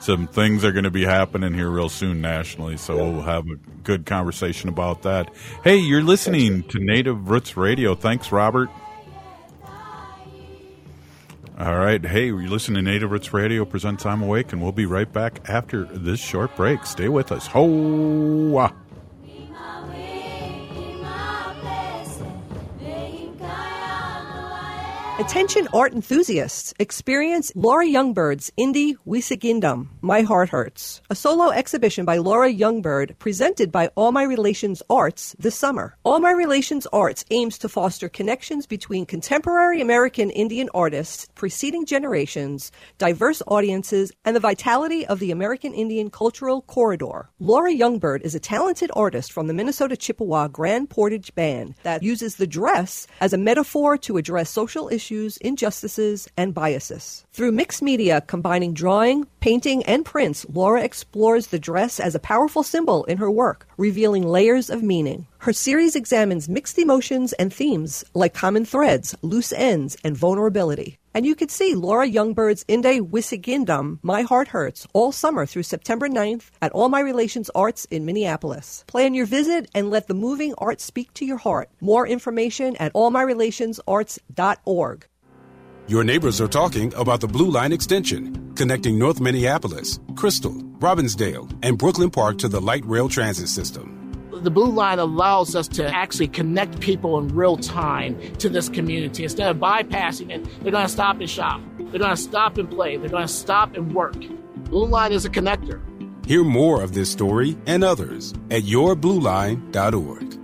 [0.00, 3.54] some things are going to be happening here real soon nationally, so we'll have a
[3.84, 5.32] good conversation about that.
[5.62, 7.94] Hey, you're listening to Native Roots Radio.
[7.94, 8.68] Thanks, Robert.
[11.58, 12.04] All right.
[12.04, 15.48] Hey, you're listening to Native Roots Radio presents I'm Awake, and we'll be right back
[15.50, 16.86] after this short break.
[16.86, 17.46] Stay with us.
[17.48, 18.72] Ho!
[25.18, 26.72] Attention art enthusiasts.
[26.78, 33.70] Experience Laura Youngbird's Indie Wisigindum, My Heart Hurts, a solo exhibition by Laura Youngbird presented
[33.70, 35.98] by All My Relations Arts this summer.
[36.02, 42.72] All My Relations Arts aims to foster connections between contemporary American Indian artists, preceding generations,
[42.96, 47.28] diverse audiences, and the vitality of the American Indian cultural corridor.
[47.38, 52.36] Laura Youngbird is a talented artist from the Minnesota Chippewa Grand Portage Band that uses
[52.36, 57.24] the dress as a metaphor to address social issues, injustices, and biases.
[57.32, 62.62] Through mixed media combining drawing, painting, and prints, Laura explores the dress as a powerful
[62.62, 65.26] symbol in her work, revealing layers of meaning.
[65.42, 70.98] Her series examines mixed emotions and themes like common threads, loose ends, and vulnerability.
[71.14, 76.08] And you can see Laura Youngbird's Inde Wisigindum, My Heart Hurts, all summer through September
[76.08, 78.84] 9th at All My Relations Arts in Minneapolis.
[78.86, 81.68] Plan your visit and let the moving art speak to your heart.
[81.80, 85.06] More information at allmyrelationsarts.org.
[85.88, 91.76] Your neighbors are talking about the Blue Line extension, connecting North Minneapolis, Crystal, Robbinsdale, and
[91.76, 94.01] Brooklyn Park to the light rail transit system.
[94.42, 99.24] The Blue Line allows us to actually connect people in real time to this community.
[99.24, 101.60] Instead of bypassing it, they're going to stop and shop.
[101.78, 102.96] They're going to stop and play.
[102.96, 104.16] They're going to stop and work.
[104.64, 105.80] Blue Line is a connector.
[106.26, 110.38] Hear more of this story and others at yourblueline.org.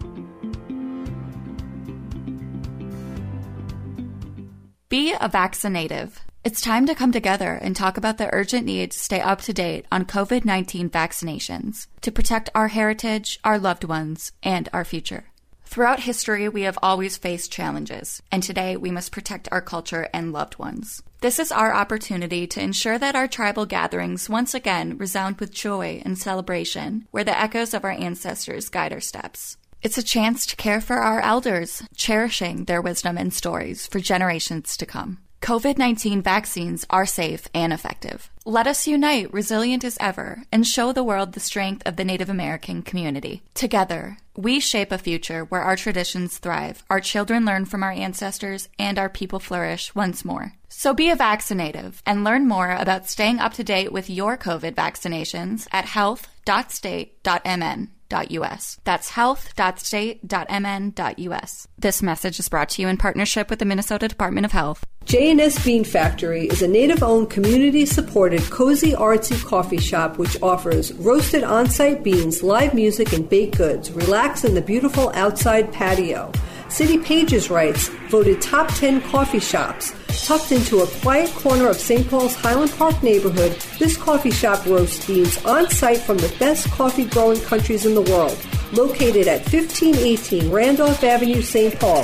[4.89, 6.28] Be a vaccinative.
[6.49, 9.53] It's time to come together and talk about the urgent need to stay up to
[9.53, 15.25] date on COVID 19 vaccinations to protect our heritage, our loved ones, and our future.
[15.67, 20.33] Throughout history, we have always faced challenges, and today we must protect our culture and
[20.33, 21.03] loved ones.
[21.21, 26.01] This is our opportunity to ensure that our tribal gatherings once again resound with joy
[26.07, 29.59] and celebration, where the echoes of our ancestors guide our steps.
[29.83, 34.79] It's a chance to care for our elders, cherishing their wisdom and stories for generations
[34.79, 35.19] to come.
[35.41, 38.31] COVID 19 vaccines are safe and effective.
[38.45, 42.29] Let us unite, resilient as ever, and show the world the strength of the Native
[42.29, 43.43] American community.
[43.55, 48.69] Together, we shape a future where our traditions thrive, our children learn from our ancestors,
[48.79, 50.53] and our people flourish once more.
[50.69, 54.75] So be a vaccinative and learn more about staying up to date with your COVID
[54.75, 57.91] vaccinations at health.state.mn.
[58.11, 58.79] Us.
[58.85, 61.69] That's health.state.mn.us.
[61.79, 64.85] This message is brought to you in partnership with the Minnesota Department of Health.
[65.05, 72.05] J&S Bean Factory is a native-owned, community-supported, cozy, artsy coffee shop which offers roasted on-site
[72.05, 73.91] beans, live music, and baked goods.
[73.91, 76.31] Relax in the beautiful outside patio.
[76.69, 79.95] City Pages writes, voted top 10 coffee shops.
[80.27, 82.09] Tucked into a quiet corner of St.
[82.09, 87.07] Paul's Highland Park neighborhood, this coffee shop roasts beans on site from the best coffee
[87.07, 88.39] growing countries in the world.
[88.73, 91.79] Located at 1518 Randolph Avenue, St.
[91.81, 92.03] Paul.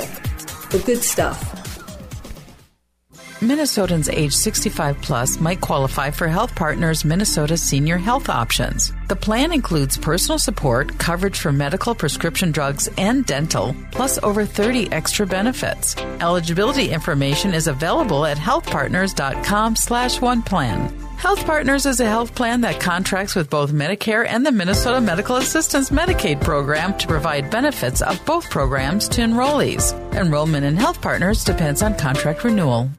[0.71, 1.54] The good stuff.
[3.41, 8.93] Minnesotans age 65 plus might qualify for Health Partners Minnesota Senior Health Options.
[9.09, 14.89] The plan includes personal support, coverage for medical, prescription drugs, and dental, plus over 30
[14.93, 15.97] extra benefits.
[16.21, 20.97] Eligibility information is available at healthpartners.com slash one plan.
[21.17, 25.37] Health Partners is a health plan that contracts with both Medicare and the Minnesota Medical
[25.37, 29.93] Assistance Medicaid program to provide benefits of both programs to enrollees.
[30.13, 32.89] Enrollment in Health Partners depends on contract renewal.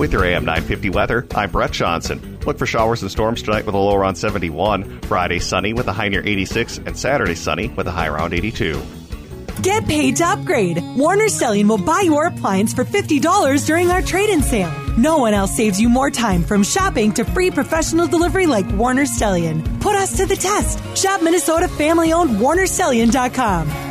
[0.00, 2.38] With your AM 950 weather, I'm Brett Johnson.
[2.46, 5.02] Look for showers and storms tonight with a low around 71.
[5.02, 8.80] Friday sunny with a high near 86, and Saturday sunny with a high around 82.
[9.60, 10.82] Get paid to upgrade.
[10.96, 14.72] Warner Stellian will buy your appliance for $50 during our trade in sale.
[14.96, 19.04] No one else saves you more time from shopping to free professional delivery like Warner
[19.04, 19.80] Stellian.
[19.82, 20.80] Put us to the test.
[20.96, 23.89] Shop Minnesota family owned WarnerStellian.com.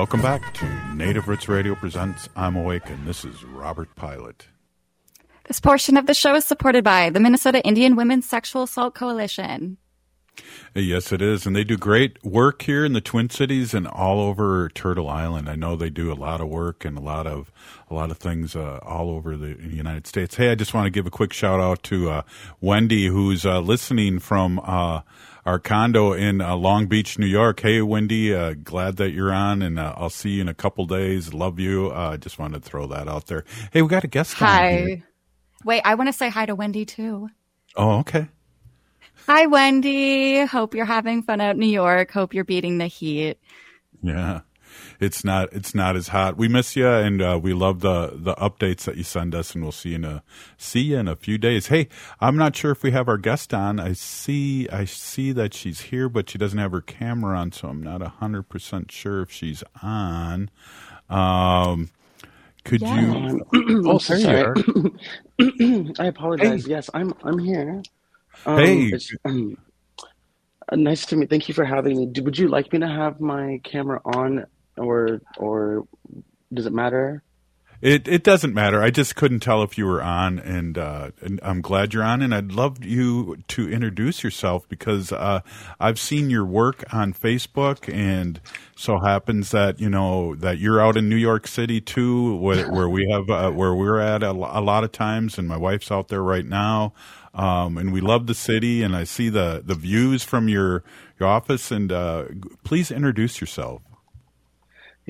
[0.00, 4.48] Welcome back to Native Roots Radio presents I'm Awake, and this is Robert Pilot.
[5.44, 9.76] This portion of the show is supported by the Minnesota Indian Women's Sexual Assault Coalition.
[10.74, 14.22] Yes, it is, and they do great work here in the Twin Cities and all
[14.22, 15.50] over Turtle Island.
[15.50, 17.52] I know they do a lot of work and a lot of
[17.90, 20.36] a lot of things uh, all over the United States.
[20.36, 22.22] Hey, I just want to give a quick shout out to uh,
[22.62, 25.02] Wendy, who's uh, listening from uh,
[25.44, 27.60] our condo in uh, Long Beach, New York.
[27.60, 31.32] Hey, Wendy, uh, glad that you're on, and I'll see you in a couple days.
[31.32, 31.90] Love you.
[31.92, 33.44] I just wanted to throw that out there.
[33.72, 34.34] Hey, we got a guest.
[34.34, 35.02] Hi.
[35.64, 37.28] Wait, I want to say hi to Wendy too.
[37.76, 38.28] Oh, okay.
[39.26, 40.44] Hi, Wendy.
[40.44, 42.10] Hope you're having fun out in New York.
[42.10, 43.38] Hope you're beating the heat.
[44.02, 44.40] Yeah,
[45.00, 46.36] it's not it's not as hot.
[46.38, 49.54] We miss you, and uh, we love the the updates that you send us.
[49.54, 50.24] And we'll see you in a
[50.58, 51.68] see you in a few days.
[51.68, 51.88] Hey,
[52.20, 53.80] I'm not sure if we have our guest on.
[53.80, 57.68] I see I see that she's here, but she doesn't have her camera on, so
[57.68, 60.50] I'm not hundred percent sure if she's on.
[61.10, 61.90] Um,
[62.64, 62.90] could Yeah.
[62.90, 63.46] you?
[63.86, 64.56] oh, there you sorry.
[65.98, 66.66] I apologize.
[66.66, 67.14] Yes, I'm.
[67.24, 67.82] I'm here.
[68.46, 69.00] Um, Hey.
[69.24, 69.56] um,
[70.70, 71.30] uh, nice to meet.
[71.30, 72.22] Thank you for having me.
[72.22, 75.86] Would you like me to have my camera on, or or
[76.52, 77.22] does it matter?
[77.82, 78.82] It it doesn't matter.
[78.82, 82.20] I just couldn't tell if you were on, and, uh, and I'm glad you're on.
[82.20, 85.40] And I'd love you to introduce yourself because uh,
[85.78, 88.38] I've seen your work on Facebook, and
[88.76, 92.88] so happens that you know that you're out in New York City too, where, where
[92.88, 96.08] we have uh, where we're at a, a lot of times, and my wife's out
[96.08, 96.92] there right now.
[97.32, 100.84] Um, and we love the city, and I see the the views from your
[101.18, 101.70] your office.
[101.70, 102.24] And uh,
[102.62, 103.80] please introduce yourself.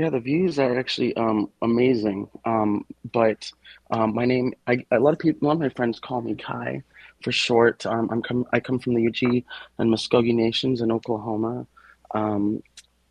[0.00, 2.26] Yeah, the views are actually um, amazing.
[2.46, 3.52] Um, but
[3.90, 6.34] um, my name, I, a lot of people, a lot of my friends call me
[6.36, 6.82] Kai
[7.22, 7.84] for short.
[7.84, 9.44] Um, I'm come, I come from the Yuchi
[9.76, 11.66] and Muskogee nations in Oklahoma.
[12.14, 12.62] Um,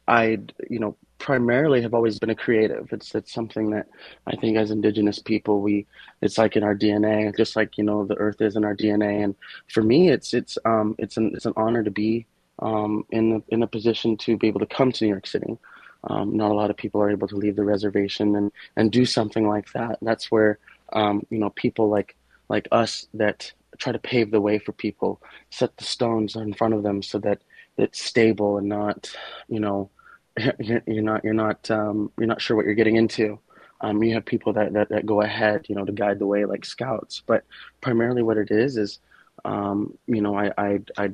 [0.07, 2.91] I, you know, primarily have always been a creative.
[2.91, 3.85] It's it's something that
[4.25, 5.85] I think as Indigenous people, we
[6.23, 9.23] it's like in our DNA, just like you know the Earth is in our DNA.
[9.23, 9.35] And
[9.67, 12.25] for me, it's it's um it's an it's an honor to be
[12.57, 15.55] um in the, in a position to be able to come to New York City.
[16.03, 19.05] Um, not a lot of people are able to leave the reservation and, and do
[19.05, 19.99] something like that.
[20.01, 20.59] That's where
[20.93, 22.15] um, you know people like
[22.47, 26.73] like us that try to pave the way for people, set the stones in front
[26.73, 27.41] of them so that
[27.77, 29.13] it's stable and not
[29.47, 29.89] you know
[30.59, 33.39] you're, not you're not um, you're not sure what you're getting into.
[33.81, 36.43] Um, you have people that, that, that go ahead, you know, to guide the way
[36.43, 37.23] like scouts.
[37.25, 37.45] But
[37.79, 38.99] primarily, what it is is,
[39.45, 41.11] um, you know, I I I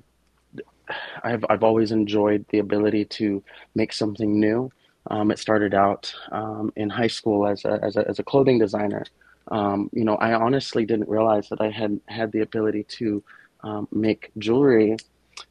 [1.24, 3.44] I've I've always enjoyed the ability to
[3.76, 4.72] make something new.
[5.10, 8.60] Um, it started out um, in high school as a, as a as a clothing
[8.60, 9.06] designer.
[9.50, 13.24] Um, you know, I honestly didn't realize that I had had the ability to
[13.64, 14.98] um, make jewelry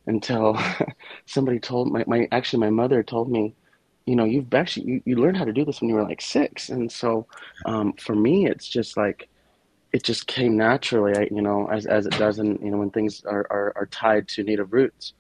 [0.07, 0.59] until
[1.27, 3.55] somebody told my, my actually my mother told me,
[4.07, 6.21] you know, you've actually you, you learned how to do this when you were like
[6.21, 7.27] six, and so
[7.67, 9.29] um, for me, it's just like
[9.93, 13.25] it just came naturally, you know, as as it does, in, you know, when things
[13.25, 15.13] are, are, are tied to native roots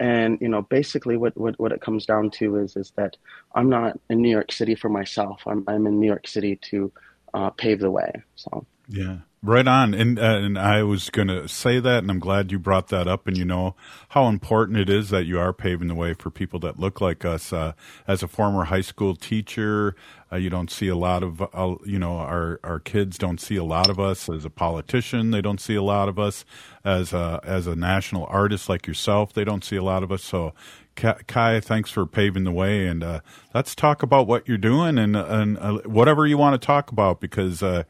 [0.00, 3.16] and you know basically what, what what it comes down to is is that
[3.54, 5.42] i'm not in new york city for myself.
[5.46, 6.92] I'm i'm in new york city to
[7.34, 8.66] uh, pave the way so.
[8.88, 12.52] Yeah right on and uh, and i was going to say that and i'm glad
[12.52, 13.74] you brought that up and you know
[14.10, 17.24] how important it is that you are paving the way for people that look like
[17.24, 17.72] us uh,
[18.06, 19.94] as a former high school teacher
[20.32, 23.54] uh, you don't see a lot of, uh, you know, our, our kids don't see
[23.54, 25.30] a lot of us as a politician.
[25.30, 26.44] They don't see a lot of us
[26.84, 29.32] as a, as a national artist like yourself.
[29.32, 30.24] They don't see a lot of us.
[30.24, 30.52] So,
[30.96, 33.20] Kai, thanks for paving the way, and uh,
[33.52, 37.20] let's talk about what you're doing and and uh, whatever you want to talk about
[37.20, 37.82] because uh,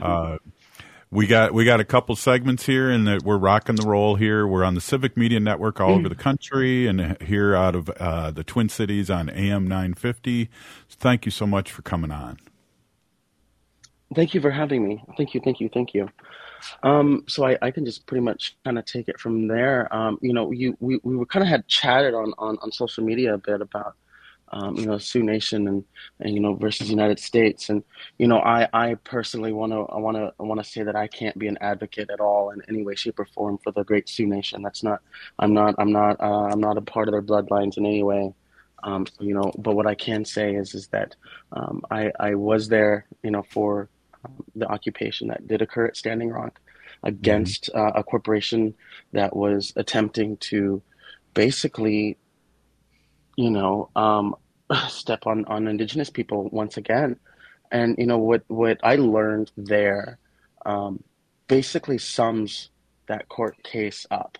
[0.00, 0.38] uh,
[1.12, 4.46] we got we got a couple segments here, and that we're rocking the roll here.
[4.46, 8.30] We're on the Civic Media Network all over the country, and here out of uh,
[8.30, 10.48] the Twin Cities on AM 950.
[10.88, 12.38] Thank you so much for coming on.
[14.14, 15.04] Thank you for having me.
[15.18, 16.08] Thank you, thank you, thank you.
[16.82, 19.94] Um, so I, I can just pretty much kind of take it from there.
[19.94, 23.04] Um, you know, you we, we were kind of had chatted on, on, on social
[23.04, 23.96] media a bit about
[24.52, 25.84] um, you know, Sioux Nation and,
[26.20, 27.70] and you know versus United States.
[27.70, 27.82] And
[28.18, 30.94] you know, I, I personally want to I want to I want to say that
[30.94, 33.84] I can't be an advocate at all in any way, shape, or form for the
[33.84, 34.62] Great Sioux Nation.
[34.62, 35.00] That's not
[35.38, 38.34] I'm not I'm not uh, I'm not a part of their bloodlines in any way.
[38.84, 41.16] Um, you know, but what I can say is is that
[41.52, 43.88] um, I I was there, you know, for
[44.24, 46.60] um, the occupation that did occur at Standing Rock
[47.02, 47.80] against mm-hmm.
[47.80, 48.74] uh, a corporation
[49.12, 50.82] that was attempting to
[51.32, 52.18] basically
[53.36, 54.34] you know, um,
[54.88, 57.16] step on on indigenous people once again.
[57.70, 60.18] And you know what what I learned there
[60.66, 61.02] um,
[61.48, 62.70] basically sums
[63.06, 64.38] that court case up.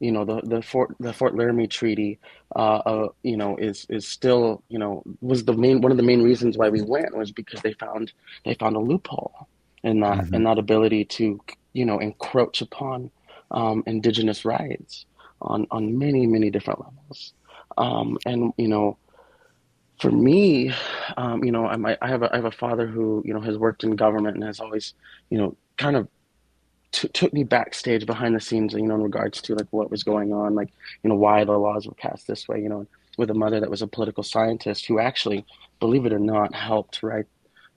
[0.00, 2.18] You know the the Fort the Fort Laramie Treaty,
[2.54, 6.04] uh, uh, you know, is is still you know was the main one of the
[6.04, 8.12] main reasons why we went was because they found
[8.44, 9.48] they found a loophole
[9.82, 10.34] in that mm-hmm.
[10.34, 11.40] in that ability to
[11.72, 13.10] you know encroach upon
[13.50, 15.06] um, indigenous rights
[15.42, 17.32] on on many many different levels.
[17.76, 18.98] Um, and you know,
[19.98, 20.72] for me,
[21.16, 23.58] um, you know, I'm, I have a, I have a father who you know has
[23.58, 24.94] worked in government and has always,
[25.30, 26.08] you know, kind of
[26.92, 30.02] t- took me backstage behind the scenes, you know, in regards to like what was
[30.02, 30.70] going on, like
[31.02, 33.70] you know why the laws were cast this way, you know, with a mother that
[33.70, 35.44] was a political scientist who actually,
[35.80, 37.26] believe it or not, helped write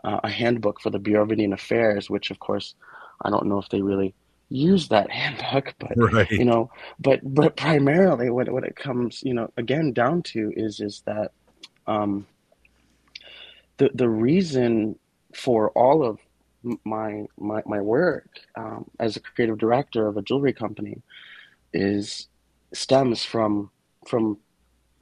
[0.04, 2.76] uh, a handbook for the Bureau of Indian Affairs, which of course
[3.24, 4.14] I don't know if they really
[4.50, 6.30] use that handbook but right.
[6.30, 10.82] you know but but primarily what what it comes you know again down to is
[10.82, 11.32] is that
[11.88, 12.26] um
[13.78, 14.98] the the reason
[15.34, 16.20] for all of
[16.84, 21.02] my my my work um, as a creative director of a jewelry company
[21.74, 22.28] is
[22.74, 23.72] stems from
[24.08, 24.38] from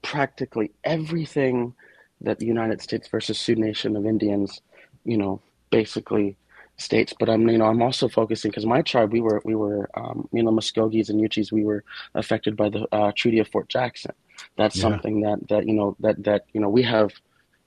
[0.02, 1.74] practically everything
[2.22, 4.62] that the United States versus Sioux Nation of Indians,
[5.06, 6.36] you know, basically
[6.80, 9.90] states, but I'm you know I'm also focusing because my tribe we were we were
[9.96, 11.84] um, you know Muskogees and Uchis we were
[12.16, 14.14] affected by the uh, Treaty of Fort Jackson.
[14.58, 14.82] That's yeah.
[14.82, 17.12] something that that you know that that you know we have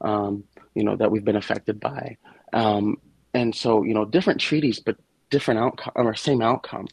[0.00, 0.44] um,
[0.74, 2.16] you know that we've been affected by,
[2.52, 2.98] um,
[3.34, 4.96] and so you know different treaties but
[5.30, 6.88] different outcome or same outcome,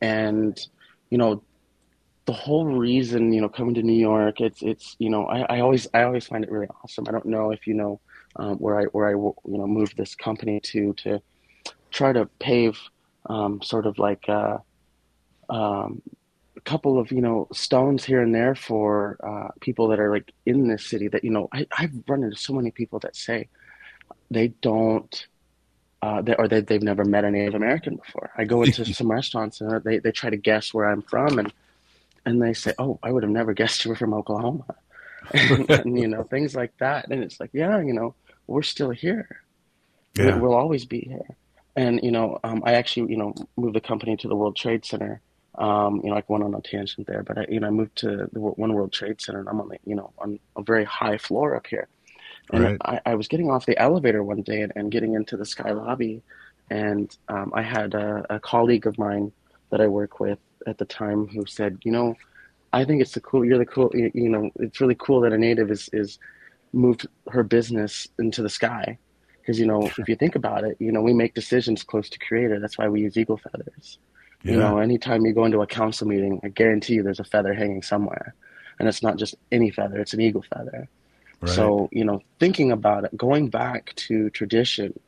[0.00, 0.58] and
[1.10, 1.42] you know
[2.26, 5.60] the whole reason you know coming to New York it's it's you know I, I
[5.60, 7.04] always I always find it really awesome.
[7.08, 8.00] I don't know if you know
[8.36, 11.22] um, where I where I you know moved this company to to
[11.94, 12.78] try to pave
[13.26, 14.58] um, sort of like uh,
[15.48, 16.02] um,
[16.64, 20.68] couple of you know stones here and there for uh, people that are like in
[20.68, 23.48] this city that you know I, I've run into so many people that say
[24.30, 25.26] they don't
[26.02, 28.30] uh, they, or they, they've never met a Native American before.
[28.36, 31.52] I go into some restaurants and they, they try to guess where I'm from and
[32.26, 34.64] and they say, "Oh, I would have never guessed you were from Oklahoma,"
[35.34, 37.08] and, and, you know things like that.
[37.10, 38.14] And it's like, yeah, you know,
[38.46, 39.28] we're still here.
[40.16, 40.36] Yeah.
[40.36, 41.36] We'll always be here.
[41.76, 44.84] And you know, um, I actually you know moved the company to the World Trade
[44.84, 45.20] Center.
[45.56, 47.96] Um, you know, I went on a tangent there, but I, you know, I moved
[47.98, 50.84] to the One World Trade Center, and I'm on the, you know, on a very
[50.84, 51.88] high floor up here.
[52.52, 52.76] And Right.
[52.84, 55.70] I, I was getting off the elevator one day and, and getting into the sky
[55.72, 56.22] lobby,
[56.70, 59.32] and um, I had a, a colleague of mine
[59.70, 62.16] that I work with at the time who said, you know,
[62.72, 63.44] I think it's the cool.
[63.44, 63.90] You're the cool.
[63.94, 66.18] You, you know, it's really cool that a native is is
[66.72, 68.98] moved her business into the sky,
[69.44, 72.18] because you know, if you think about it, you know, we make decisions close to
[72.18, 72.58] creator.
[72.58, 73.98] That's why we use eagle feathers.
[74.42, 77.54] You know, anytime you go into a council meeting, I guarantee you there's a feather
[77.54, 78.34] hanging somewhere,
[78.78, 80.86] and it's not just any feather; it's an eagle feather.
[81.40, 81.50] Right.
[81.50, 84.98] So, you know, thinking about it, going back to tradition,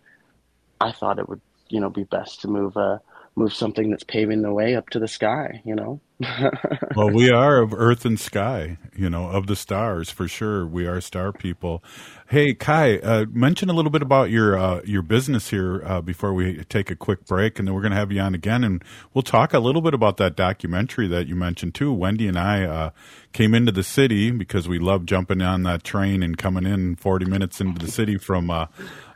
[0.80, 2.98] I thought it would, you know, be best to move uh
[3.36, 6.00] move something that's paving the way up to the sky, you know.
[6.96, 10.66] well, we are of earth and sky, you know, of the stars for sure.
[10.66, 11.84] We are star people.
[12.28, 16.32] Hey, Kai, uh, mention a little bit about your uh, your business here uh, before
[16.32, 18.82] we take a quick break, and then we're going to have you on again, and
[19.12, 21.92] we'll talk a little bit about that documentary that you mentioned too.
[21.92, 22.90] Wendy and I uh,
[23.34, 27.26] came into the city because we love jumping on that train and coming in 40
[27.26, 28.66] minutes into the city from uh,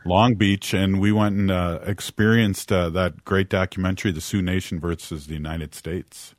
[0.04, 4.80] Long Beach, and we went and uh, experienced uh, that great documentary, "The Sioux Nation
[4.80, 6.34] versus the United States."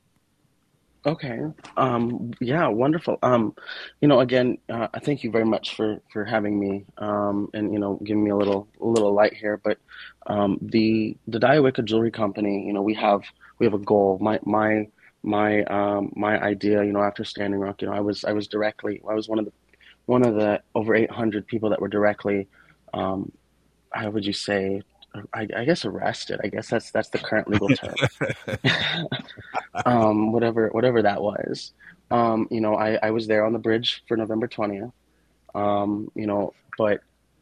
[1.04, 1.40] Okay.
[1.78, 3.18] Um, yeah, wonderful.
[3.24, 3.56] Um,
[4.02, 7.74] you know, again, uh, I thank you very much for for having me um, and
[7.74, 9.58] you know giving me a little a little light here.
[9.58, 9.80] But
[10.28, 13.24] um, the the Dioica Jewelry Company, you know, we have
[13.58, 14.20] we have a goal.
[14.22, 14.90] My my
[15.24, 18.48] my um, my idea, you know, after Standing Rock, you know, I was I was
[18.48, 19.54] directly I was one of the
[20.06, 22.48] one of the over 800 people that were directly,
[22.94, 23.32] um,
[23.92, 24.82] how would you say,
[25.34, 26.40] I, I guess arrested.
[26.44, 28.00] I guess that's that's the current legal term.
[29.86, 31.74] um, whatever whatever that was.
[32.10, 34.92] Um, you know, I, I was there on the bridge for November twentieth.
[35.54, 37.02] Um, you know, but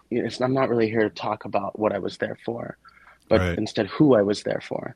[0.09, 2.77] it's, I'm not really here to talk about what I was there for,
[3.29, 3.57] but Right.
[3.57, 4.95] instead who I was there for.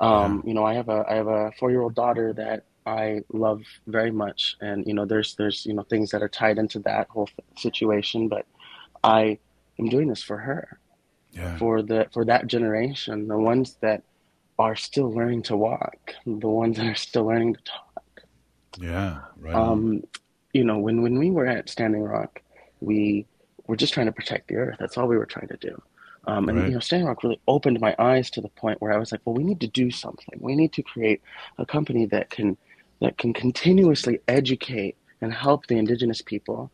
[0.00, 3.22] Um, You know, I have a I have a four year old daughter that I
[3.32, 6.80] love very much, and you know, there's there's you know things that are tied into
[6.80, 8.46] that whole situation, but
[9.04, 9.38] I
[9.78, 10.79] am doing this for her
[11.32, 11.56] Yeah.
[11.58, 14.02] for the for that generation, the ones that
[14.58, 18.22] are still learning to walk, the ones that are still learning to talk.
[18.78, 19.54] Yeah, right.
[19.54, 20.02] Um,
[20.52, 22.42] you know, when when we were at Standing Rock,
[22.80, 23.26] we
[23.66, 24.76] were just trying to protect the earth.
[24.78, 25.80] That's all we were trying to do.
[26.26, 26.68] Um, and Right.
[26.68, 29.20] you know, Standing Rock really opened my eyes to the point where I was like,
[29.24, 30.38] well, we need to do something.
[30.38, 31.22] We need to create
[31.58, 32.56] a company that can
[33.00, 36.70] that can continuously educate and help the indigenous people.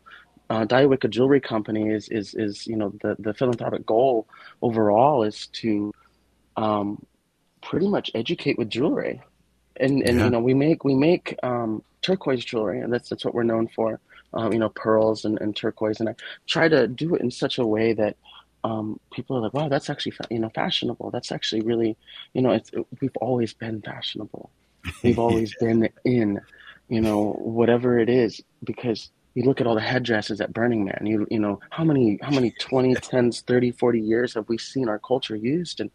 [0.49, 0.65] Uh,
[1.09, 4.27] Jewelry Company is is is you know the the philanthropic goal
[4.61, 5.93] overall is to
[6.55, 7.05] um,
[7.61, 9.21] pretty much educate with jewelry,
[9.77, 10.25] and and Yeah.
[10.25, 13.67] you know we make we make um, turquoise jewelry, and that's that's what we're known
[13.67, 13.99] for.
[14.33, 16.15] Um, you know, pearls and, and turquoise, and I
[16.47, 18.17] try to do it in such a way that
[18.65, 21.11] um, people are like, "Wow, that's actually fa- you know fashionable.
[21.11, 21.95] That's actually really
[22.33, 22.71] you know it's,
[23.01, 24.49] we've always been fashionable.
[25.03, 26.39] We've always been in
[26.89, 31.03] you know whatever it is because." You look at all the headdresses at Burning Man.
[31.03, 34.89] You you know how many how many 20, 10s, 30, 40 years have we seen
[34.89, 35.91] our culture used in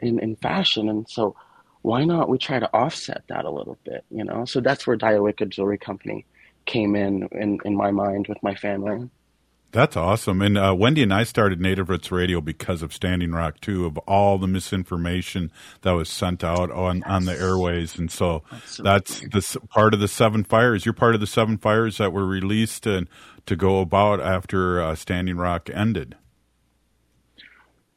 [0.00, 0.90] in, in fashion?
[0.90, 1.34] And so
[1.80, 4.44] why not we try to offset that a little bit, you know?
[4.44, 6.26] So that's where Dioica Jewelry Company
[6.66, 9.08] came in, in in my mind with my family.
[9.72, 10.42] That's awesome.
[10.42, 13.96] And uh, Wendy and I started Native Roots Radio because of Standing Rock too, of
[14.00, 15.50] all the misinformation
[15.80, 17.98] that was sent out on, on the airways.
[17.98, 18.42] And so
[18.78, 20.84] that's the part of the seven fires.
[20.84, 23.08] You're part of the seven fires that were released and
[23.46, 26.16] to go about after uh, Standing Rock ended.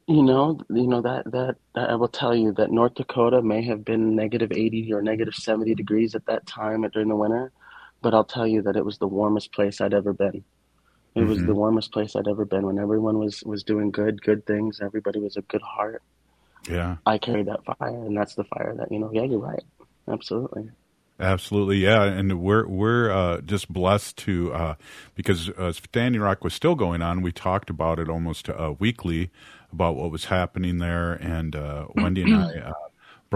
[0.08, 3.62] You know, you know that, that that I will tell you that North Dakota may
[3.64, 7.52] have been negative 80 or negative 70 degrees at that time during the winter,
[8.02, 10.44] but I'll tell you that it was the warmest place I'd ever been.
[11.16, 11.46] It was Mhm.
[11.46, 14.80] the warmest place I'd ever been when everyone was was doing good, good things.
[14.80, 16.02] Everybody was a good heart.
[16.68, 16.96] Yeah.
[17.06, 19.10] I carried that fire, and that's the fire that you know.
[19.12, 19.64] Yeah, you're right.
[20.06, 20.70] Absolutely.
[21.18, 24.74] Absolutely, yeah, and we're we're uh, just blessed to uh,
[25.14, 27.22] because uh, Standing Rock was still going on.
[27.22, 29.30] We talked about it almost uh, weekly
[29.72, 32.72] about what was happening there, and uh, Wendy and I uh,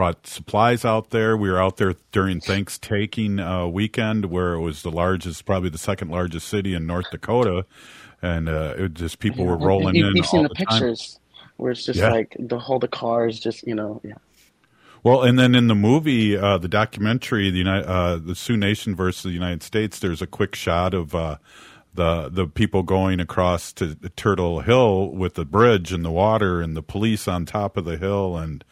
[0.01, 1.37] brought supplies out there.
[1.37, 5.77] We were out there during Thanksgiving uh, weekend, where it was the largest, probably the
[5.77, 7.67] second largest city in North Dakota,
[8.23, 10.17] and uh, it just people were rolling You- in.
[10.17, 10.67] You've seen the the time.
[10.69, 11.19] pictures
[11.59, 12.13] where it's just Yeah.
[12.13, 14.15] like the whole the cars, just you know, yeah.
[15.05, 18.97] Well, and then in the movie, uh, the documentary, the United, uh, the Sioux Nation
[18.97, 21.37] versus the United States, there's a quick shot of uh,
[21.93, 26.75] the the people going across to Turtle Hill with the bridge and the water and
[26.75, 28.65] the police on top of the hill and.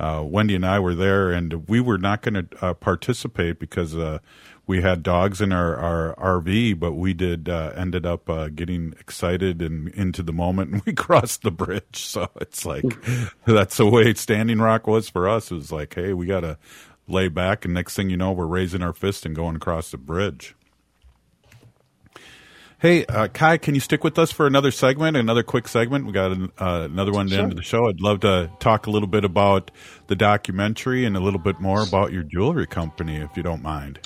[0.00, 3.94] Uh, Wendy and I were there, and we were not going to uh, participate because
[3.94, 4.20] uh,
[4.66, 8.94] we had dogs in our, our RV, but we did uh, ended up uh, getting
[8.98, 12.06] excited and into the moment, and we crossed the bridge.
[12.06, 12.84] So it's like
[13.46, 15.50] that's the way Standing Rock was for us.
[15.50, 16.56] It was like, hey, we got to
[17.06, 19.98] lay back, and next thing you know, we're raising our fist and going across the
[19.98, 20.54] bridge.
[22.80, 26.06] Hey, uh, Kai, can you stick with us for another segment, another quick segment?
[26.06, 27.86] We got an, uh, another one at the end of the show.
[27.86, 29.70] I'd love to talk a little bit about
[30.06, 34.00] the documentary and a little bit more about your jewelry company, if you don't mind.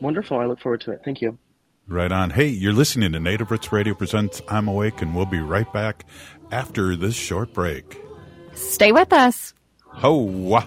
[0.00, 0.36] Wonderful.
[0.36, 1.02] I look forward to it.
[1.04, 1.38] Thank you.
[1.86, 2.30] Right on.
[2.30, 6.04] Hey, you're listening to Native Roots Radio Presents I'm Awake, and we'll be right back
[6.50, 8.02] after this short break.
[8.54, 9.54] Stay with us.
[9.84, 10.66] Ho!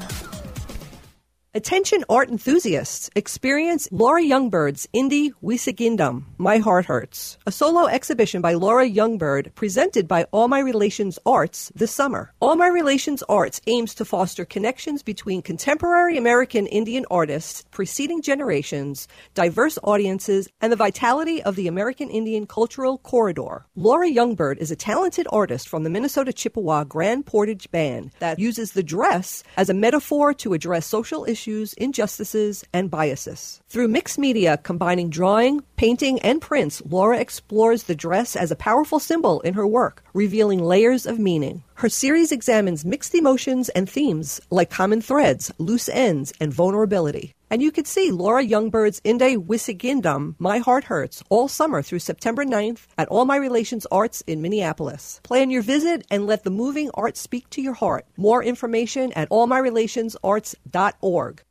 [1.53, 8.53] Attention art enthusiasts, experience Laura Youngbird's Indie Wisigindum, My Heart Hurts, a solo exhibition by
[8.53, 12.31] Laura Youngbird presented by All My Relations Arts this summer.
[12.39, 19.09] All My Relations Arts aims to foster connections between contemporary American Indian artists, preceding generations,
[19.33, 23.65] diverse audiences, and the vitality of the American Indian cultural corridor.
[23.75, 28.71] Laura Youngbird is a talented artist from the Minnesota Chippewa Grand Portage Band that uses
[28.71, 33.61] the dress as a metaphor to address social issues issues, injustices, and biases.
[33.67, 38.99] Through mixed media combining drawing, painting, and prints, Laura explores the dress as a powerful
[38.99, 41.63] symbol in her work, revealing layers of meaning.
[41.81, 47.33] Her series examines mixed emotions and themes like common threads, loose ends, and vulnerability.
[47.49, 52.45] And you can see Laura Youngbird's Inde Wisigindum, My Heart Hurts, all summer through September
[52.45, 55.21] 9th at All My Relations Arts in Minneapolis.
[55.23, 58.05] Plan your visit and let the moving art speak to your heart.
[58.15, 61.43] More information at allmyrelationsarts.org.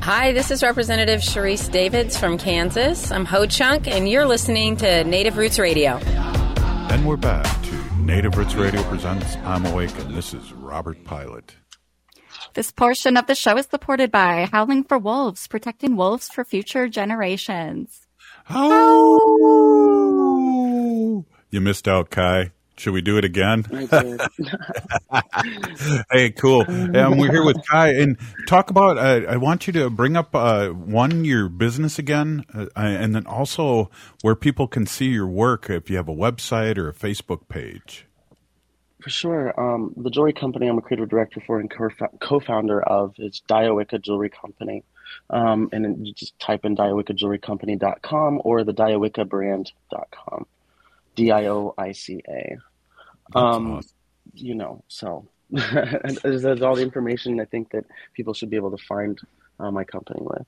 [0.00, 3.12] Hi, this is Representative Sharice Davids from Kansas.
[3.12, 6.00] I'm Ho Chunk, and you're listening to Native Roots Radio.
[6.88, 11.56] And we're back to Native Roots Radio Presents I'm Awake, and this is Robert Pilot.
[12.54, 16.88] This portion of the show is supported by Howling for Wolves, protecting wolves for future
[16.88, 18.06] generations.
[18.48, 19.16] Oh!
[21.50, 22.52] You missed out, Kai.
[22.78, 23.64] Should we do it again?
[26.12, 26.62] hey, cool.
[26.68, 28.98] Um, we're here with Kai and talk about.
[28.98, 33.26] Uh, I want you to bring up uh, one your business again, uh, and then
[33.26, 35.70] also where people can see your work.
[35.70, 38.06] If you have a website or a Facebook page.
[39.02, 39.58] For sure.
[39.58, 41.72] Um, the jewelry company I'm a creative director for and
[42.20, 44.84] co-founder of is Dioica Jewelry Company.
[45.30, 50.46] Um, and you just type in dioicajewelrycompany.com or the dioicabrand.com.
[51.16, 52.56] D I O I C A.
[53.34, 53.90] Um, awesome.
[54.34, 58.84] You know, so there's, all the information I think that people should be able to
[58.84, 59.18] find
[59.58, 60.46] uh, my company with.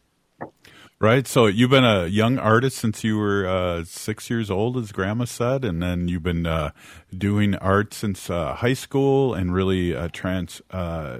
[1.01, 1.29] Right.
[1.29, 5.27] So you've been a young artist since you were uh, six years old, as Grandma
[5.27, 6.73] said, and then you've been uh,
[7.17, 11.19] doing art since uh, high school, and really uh, trans uh,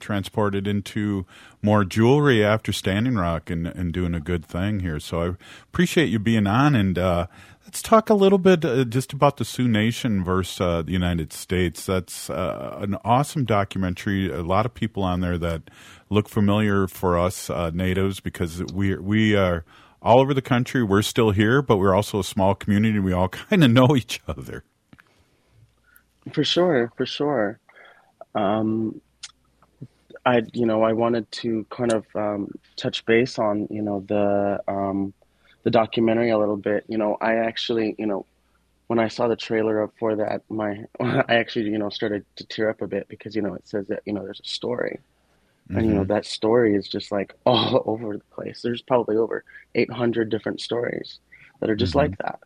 [0.00, 1.26] transported into
[1.62, 4.98] more jewelry after Standing Rock and, and doing a good thing here.
[4.98, 7.28] So I appreciate you being on, and uh,
[7.70, 11.86] let's talk a little bit just about the Sioux Nation versus the United States.
[11.86, 14.28] That's an awesome documentary.
[14.28, 15.70] A lot of people on there that
[16.08, 19.64] look familiar for us uh, natives because we we are
[20.02, 20.82] all over the country.
[20.82, 22.98] We're still here, but we're also a small community.
[22.98, 24.64] We all kind of know each other.
[26.32, 27.60] For sure, for sure.
[28.34, 29.00] Um,
[30.26, 34.60] I you know I wanted to kind of um, touch base on you know the
[34.66, 35.14] um,
[35.62, 38.26] the documentary a little bit, you know, I actually, you know,
[38.90, 42.44] when I saw the trailer up for that, my I actually, you know, started to
[42.44, 44.98] tear up a bit because you know it says that you know there's a story,
[45.68, 45.78] mm-hmm.
[45.78, 46.12] and you know mm-hmm.
[46.12, 48.62] that story is just like all over the place.
[48.62, 49.44] There's probably over
[49.76, 51.20] 800 different stories
[51.60, 52.10] that are just mm-hmm.
[52.10, 52.40] like that,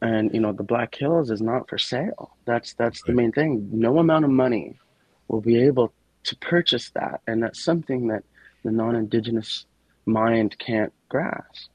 [0.00, 2.34] and you know the Black Hills is not for sale.
[2.44, 3.06] That's that's right.
[3.06, 3.68] the main thing.
[3.72, 4.80] No amount of money
[5.28, 5.92] will be able
[6.24, 8.24] to purchase that, and that's something that
[8.64, 9.66] the non-indigenous
[10.06, 11.70] mind can't grasp.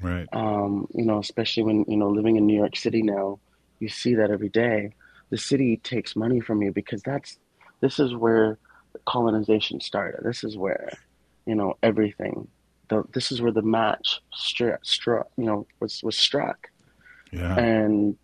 [0.00, 0.28] Right.
[0.32, 3.38] Um, you know, especially when, you know, living in New York City now,
[3.80, 4.94] you see that every day.
[5.30, 7.38] The city takes money from you because that's,
[7.80, 8.58] this is where
[9.06, 10.20] colonization started.
[10.24, 10.90] This is where,
[11.46, 12.48] you know, everything,
[12.88, 16.68] the, this is where the match struck, struck you know, was, was struck.
[17.32, 17.56] Yeah.
[17.58, 18.16] And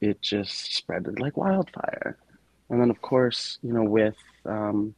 [0.00, 2.16] it just spread like wildfire.
[2.70, 4.94] And then, of course, you know, with, um,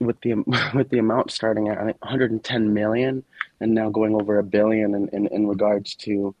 [0.00, 0.34] with the
[0.74, 3.22] with the amount starting at I think 110 million
[3.60, 6.34] and now going over a billion in, in, in regards to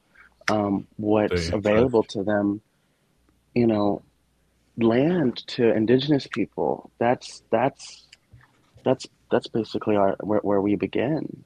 [0.50, 2.60] um, what's available to them,
[3.54, 4.02] you know,
[4.78, 6.90] land to indigenous people.
[6.98, 8.08] That's that's
[8.84, 11.44] that's that's basically our where, where we begin.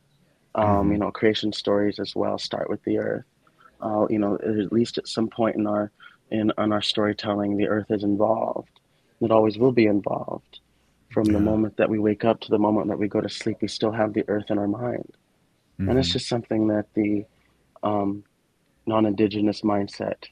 [0.55, 0.93] Um, mm-hmm.
[0.93, 3.25] You know, creation stories as well start with the earth.
[3.81, 5.91] Uh, you know, at least at some point in our
[6.31, 8.71] in on our storytelling, the earth is involved.
[9.21, 10.61] It always will be involved
[11.15, 11.35] from yeah.
[11.35, 13.69] the moment that we wake up to the moment that we go to sleep, we
[13.69, 15.17] still have the earth in our mind.
[15.81, 15.89] Mm-hmm.
[15.89, 16.13] And it's mm-hmm.
[16.15, 17.25] just something that the
[17.85, 18.25] um,
[18.85, 20.25] non indigenous mindset,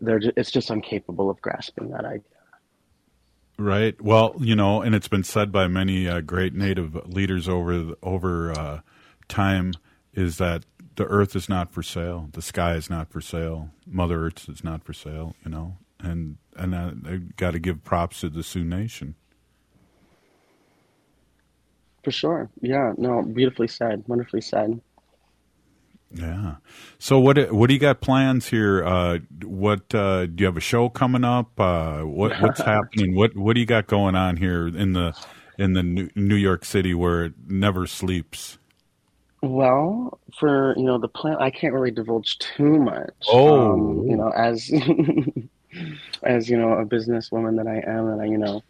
[0.00, 2.22] they're just, it's just incapable of grasping that idea.
[3.58, 3.98] Right.
[4.02, 8.52] Well, you know, and it's been said by many uh, great Native leaders over over
[8.52, 8.80] uh,
[9.28, 9.72] time
[10.12, 10.64] is that
[10.96, 14.62] the Earth is not for sale, the sky is not for sale, Mother Earth is
[14.62, 15.36] not for sale.
[15.44, 19.14] You know, and and I, I got to give props to the Sioux Nation.
[22.06, 22.48] For sure.
[22.60, 22.92] Yeah.
[22.96, 23.20] No.
[23.20, 24.04] Beautifully said.
[24.06, 24.80] Wonderfully said.
[26.12, 26.54] Yeah.
[27.00, 28.84] So what what do you got plans here?
[28.84, 31.58] Uh, what uh, do you have a show coming up?
[31.58, 33.16] Uh, what what's happening?
[33.16, 35.20] What what do you got going on here in the
[35.58, 35.82] in the
[36.14, 38.58] New York City where it never sleeps?
[39.42, 43.14] Well, for you know the plan, I can't really divulge too much.
[43.26, 44.70] Oh, um, you know, as
[46.22, 48.62] as you know, a businesswoman that I am, and I, you know,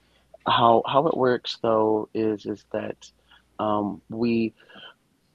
[0.46, 3.10] how how it works though is is that
[3.58, 4.54] um, we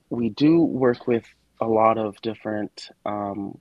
[0.10, 1.26] we do work with
[1.60, 3.58] a lot of different um,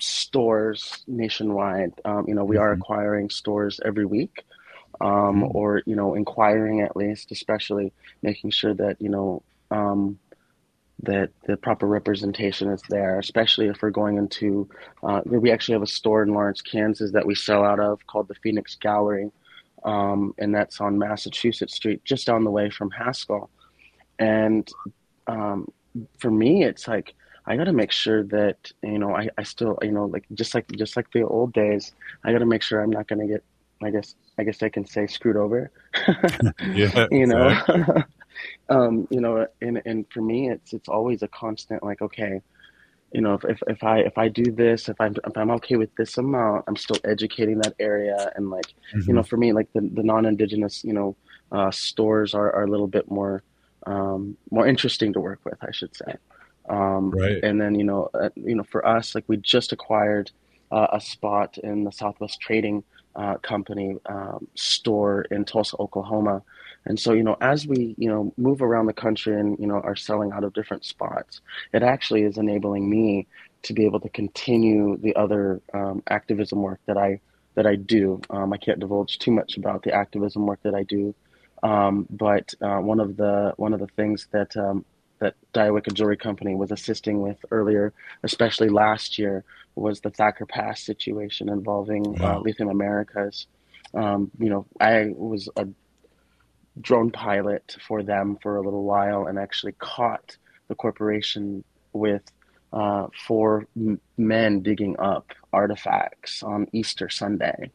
[0.00, 1.92] stores nationwide.
[2.04, 2.82] Um, you know, we are mm-hmm.
[2.82, 4.44] acquiring stores every week,
[5.00, 5.56] um, mm-hmm.
[5.56, 7.92] or you know, inquiring at least, especially
[8.22, 10.18] making sure that you know um,
[11.02, 13.18] that the proper representation is there.
[13.18, 14.68] Especially if we're going into,
[15.02, 18.28] uh, we actually have a store in Lawrence, Kansas that we sell out of called
[18.28, 19.30] the Phoenix Gallery,
[19.84, 23.50] um, and that's on Massachusetts Street, just down the way from Haskell.
[24.18, 24.68] And
[25.26, 25.70] um,
[26.18, 27.14] for me, it's like
[27.46, 30.54] I got to make sure that you know I, I still you know like just
[30.54, 31.92] like just like the old days,
[32.24, 33.44] I got to make sure I'm not going to get
[33.82, 35.70] I guess I guess I can say screwed over.
[36.72, 37.56] yeah, you know,
[38.68, 42.42] um, you know, and and for me, it's it's always a constant like okay,
[43.12, 45.76] you know, if, if, if I if I do this, if I'm if I'm okay
[45.76, 49.08] with this amount, I'm still educating that area, and like mm-hmm.
[49.08, 51.16] you know, for me, like the the non-indigenous, you know,
[51.52, 53.42] uh, stores are, are a little bit more
[53.86, 56.14] um, more interesting to work with, I should say.
[56.68, 57.42] Um, right.
[57.42, 60.30] And then you know, uh, you know, for us, like we just acquired
[60.70, 62.82] uh, a spot in the Southwest Trading
[63.16, 66.42] uh, Company um, store in Tulsa, Oklahoma.
[66.84, 69.80] And so, you know, as we, you know, move around the country and, you know,
[69.80, 71.40] are selling out of different spots,
[71.72, 73.26] it actually is enabling me
[73.62, 77.20] to be able to continue the other um, activism work that I
[77.56, 78.20] that I do.
[78.30, 81.12] Um, I can't divulge too much about the activism work that I do
[81.62, 84.84] um, but uh, one of the one of the things that um,
[85.18, 87.92] that Dioica Jewelry Company was assisting with earlier,
[88.22, 89.44] especially last year,
[89.74, 92.36] was the Thacker Pass situation involving uh, wow.
[92.36, 93.46] uh, Lithium Americas.
[93.94, 95.66] Um, you know, I was a
[96.80, 100.36] drone pilot for them for a little while and actually caught
[100.68, 102.22] the corporation with
[102.72, 107.70] uh, four m- men digging up artifacts on Easter Sunday.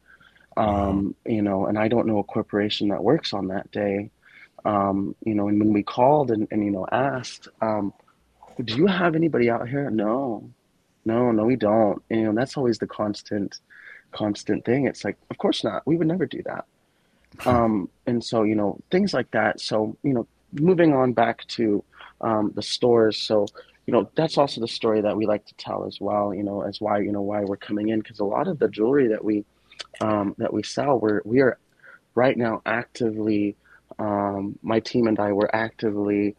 [0.56, 4.12] Um, you know, and I don't know a corporation that works on that day.
[4.66, 7.94] Um, you know, and when we called and, and you know asked, um,
[8.64, 9.90] do you have anybody out here?
[9.90, 10.50] No,
[11.06, 12.02] no, no, we don't.
[12.10, 13.60] And, you know, that's always the constant,
[14.12, 14.86] constant thing.
[14.86, 15.86] It's like, of course not.
[15.86, 16.66] We would never do that.
[17.48, 19.60] Um, and so, you know, things like that.
[19.60, 21.84] So, you know, moving on back to
[22.22, 23.18] um, the stores.
[23.18, 23.48] So,
[23.88, 26.32] you know, that's also the story that we like to tell as well.
[26.32, 28.68] You know, as why you know why we're coming in because a lot of the
[28.68, 29.46] jewelry that we
[30.02, 31.60] um, that we sell, we're we are
[32.16, 33.58] right now actively.
[34.00, 36.36] Um, my team and I were actively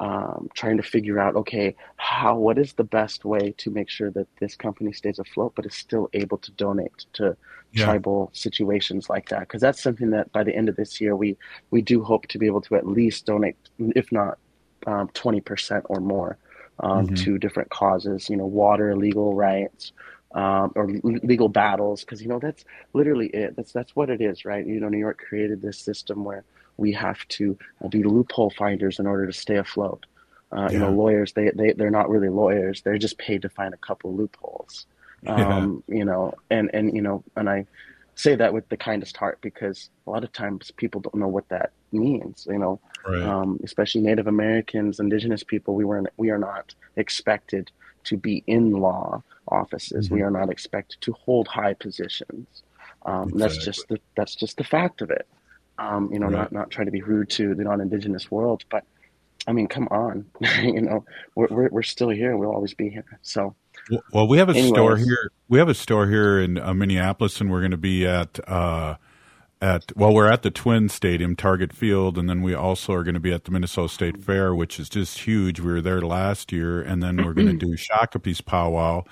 [0.00, 4.10] um, trying to figure out okay how what is the best way to make sure
[4.12, 7.36] that this company stays afloat but is still able to donate to
[7.72, 7.84] Yeah.
[7.84, 11.36] tribal situations like that because that's something that by the end of this year we
[11.70, 13.56] we do hope to be able to at least donate
[13.96, 14.38] if not
[14.86, 16.38] um, 20% or more
[16.80, 17.16] um, Mhm.
[17.16, 19.92] to different causes you know water legal rights
[20.38, 23.56] um, or legal battles because you know that's literally it.
[23.56, 24.64] That's that's what it is right?
[24.64, 26.44] You know new york created this system where
[26.76, 30.06] we have to uh, be loophole finders in order to stay afloat.
[30.50, 32.82] Uh, you know lawyers they, they they're not really lawyers.
[32.82, 34.86] They're just paid to find a couple loopholes.
[35.26, 37.66] Um, you know and and you know and i
[38.14, 41.48] say that with the kindest heart because a lot of times people don't know what
[41.48, 42.78] that means you know.
[43.04, 43.24] Right.
[43.24, 47.72] um, especially native americans indigenous people we weren't we are not expected
[48.08, 50.10] to be in law offices.
[50.10, 50.26] We Mhm.
[50.26, 52.62] are not expected to hold high positions.
[53.06, 55.26] Um, that's just the that's just the fact of it.
[55.78, 56.32] Um, you know Right.
[56.32, 58.82] not not trying to be rude to the non-indigenous world but
[59.46, 60.24] i mean come on.
[60.62, 61.04] You know
[61.36, 62.36] we're, we're, we're still here.
[62.36, 63.04] We'll always be here.
[63.22, 63.54] So
[64.12, 65.30] Well- we have a store here.
[65.48, 68.96] We have a store here in uh, Minneapolis, and we're going to be at uh,
[69.60, 73.14] at well, we're at the Twin Stadium, Target Field, and then we also are going
[73.14, 75.60] to be at the Minnesota State Fair, which is just huge.
[75.60, 79.04] We were there last year, and then we're going to do Shakopee's powwow.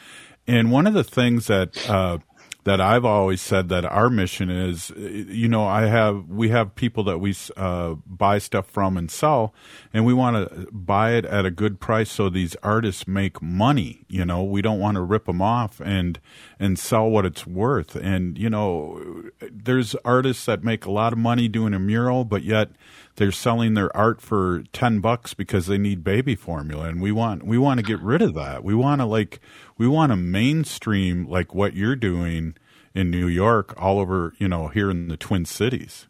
[0.47, 2.19] And one of the things that uh,
[2.67, 7.05] that I've always said that our mission is, you know, I have we have people
[7.05, 9.55] that we uh, buy stuff from and sell,
[9.95, 14.05] and we want to buy it at a good price so these artists make money.
[14.09, 16.19] You know, we don't want to rip them off and
[16.59, 17.95] and sell what it's worth.
[17.95, 22.43] And you know, there's artists that make a lot of money doing a mural, but
[22.43, 22.71] yet
[23.17, 27.45] they're selling their art for 10 bucks because they need baby formula and we want
[27.45, 29.41] we want to get rid of that we want to like
[29.79, 32.55] we want to mainstream like what you're doing
[32.95, 36.07] in New York all over you know here in the Twin Cities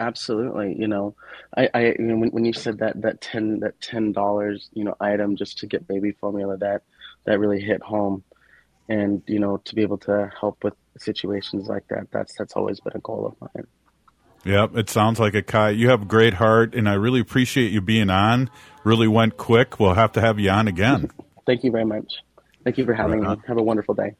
[0.00, 0.74] Absolutely.
[0.78, 1.14] You know,
[1.56, 4.82] I, I you know, when, when you said that that ten that ten dollars you
[4.82, 6.82] know item just to get baby formula that
[7.26, 8.24] that really hit home,
[8.88, 12.80] and you know to be able to help with situations like that that's that's always
[12.80, 13.66] been a goal of mine.
[14.44, 15.70] Yep, it sounds like a Kai.
[15.70, 18.50] You have a great heart, and I really appreciate you being on.
[18.84, 19.78] Really went quick.
[19.78, 21.10] We'll have to have you on again.
[21.46, 22.12] Thank you very much.
[22.64, 23.44] Thank you for having Right me.
[23.46, 24.14] Have a wonderful day.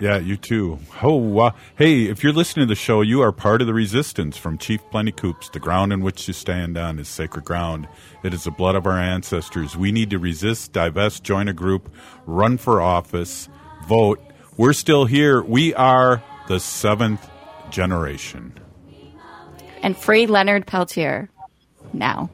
[0.00, 0.78] Yeah, you too.
[1.02, 1.54] Oh, wow.
[1.76, 4.80] Hey, if you're listening to the show, you are part of the resistance from Chief
[4.90, 5.50] Plenty Coups.
[5.50, 7.86] The ground in which you stand on is sacred ground.
[8.22, 9.76] It is the blood of our ancestors.
[9.76, 11.94] We need to resist, divest, join a group,
[12.24, 13.50] run for office,
[13.86, 14.20] vote.
[14.56, 15.42] We're still here.
[15.42, 17.28] We are the seventh
[17.68, 18.58] generation.
[19.82, 21.30] And free Leonard Peltier
[21.92, 22.30] now.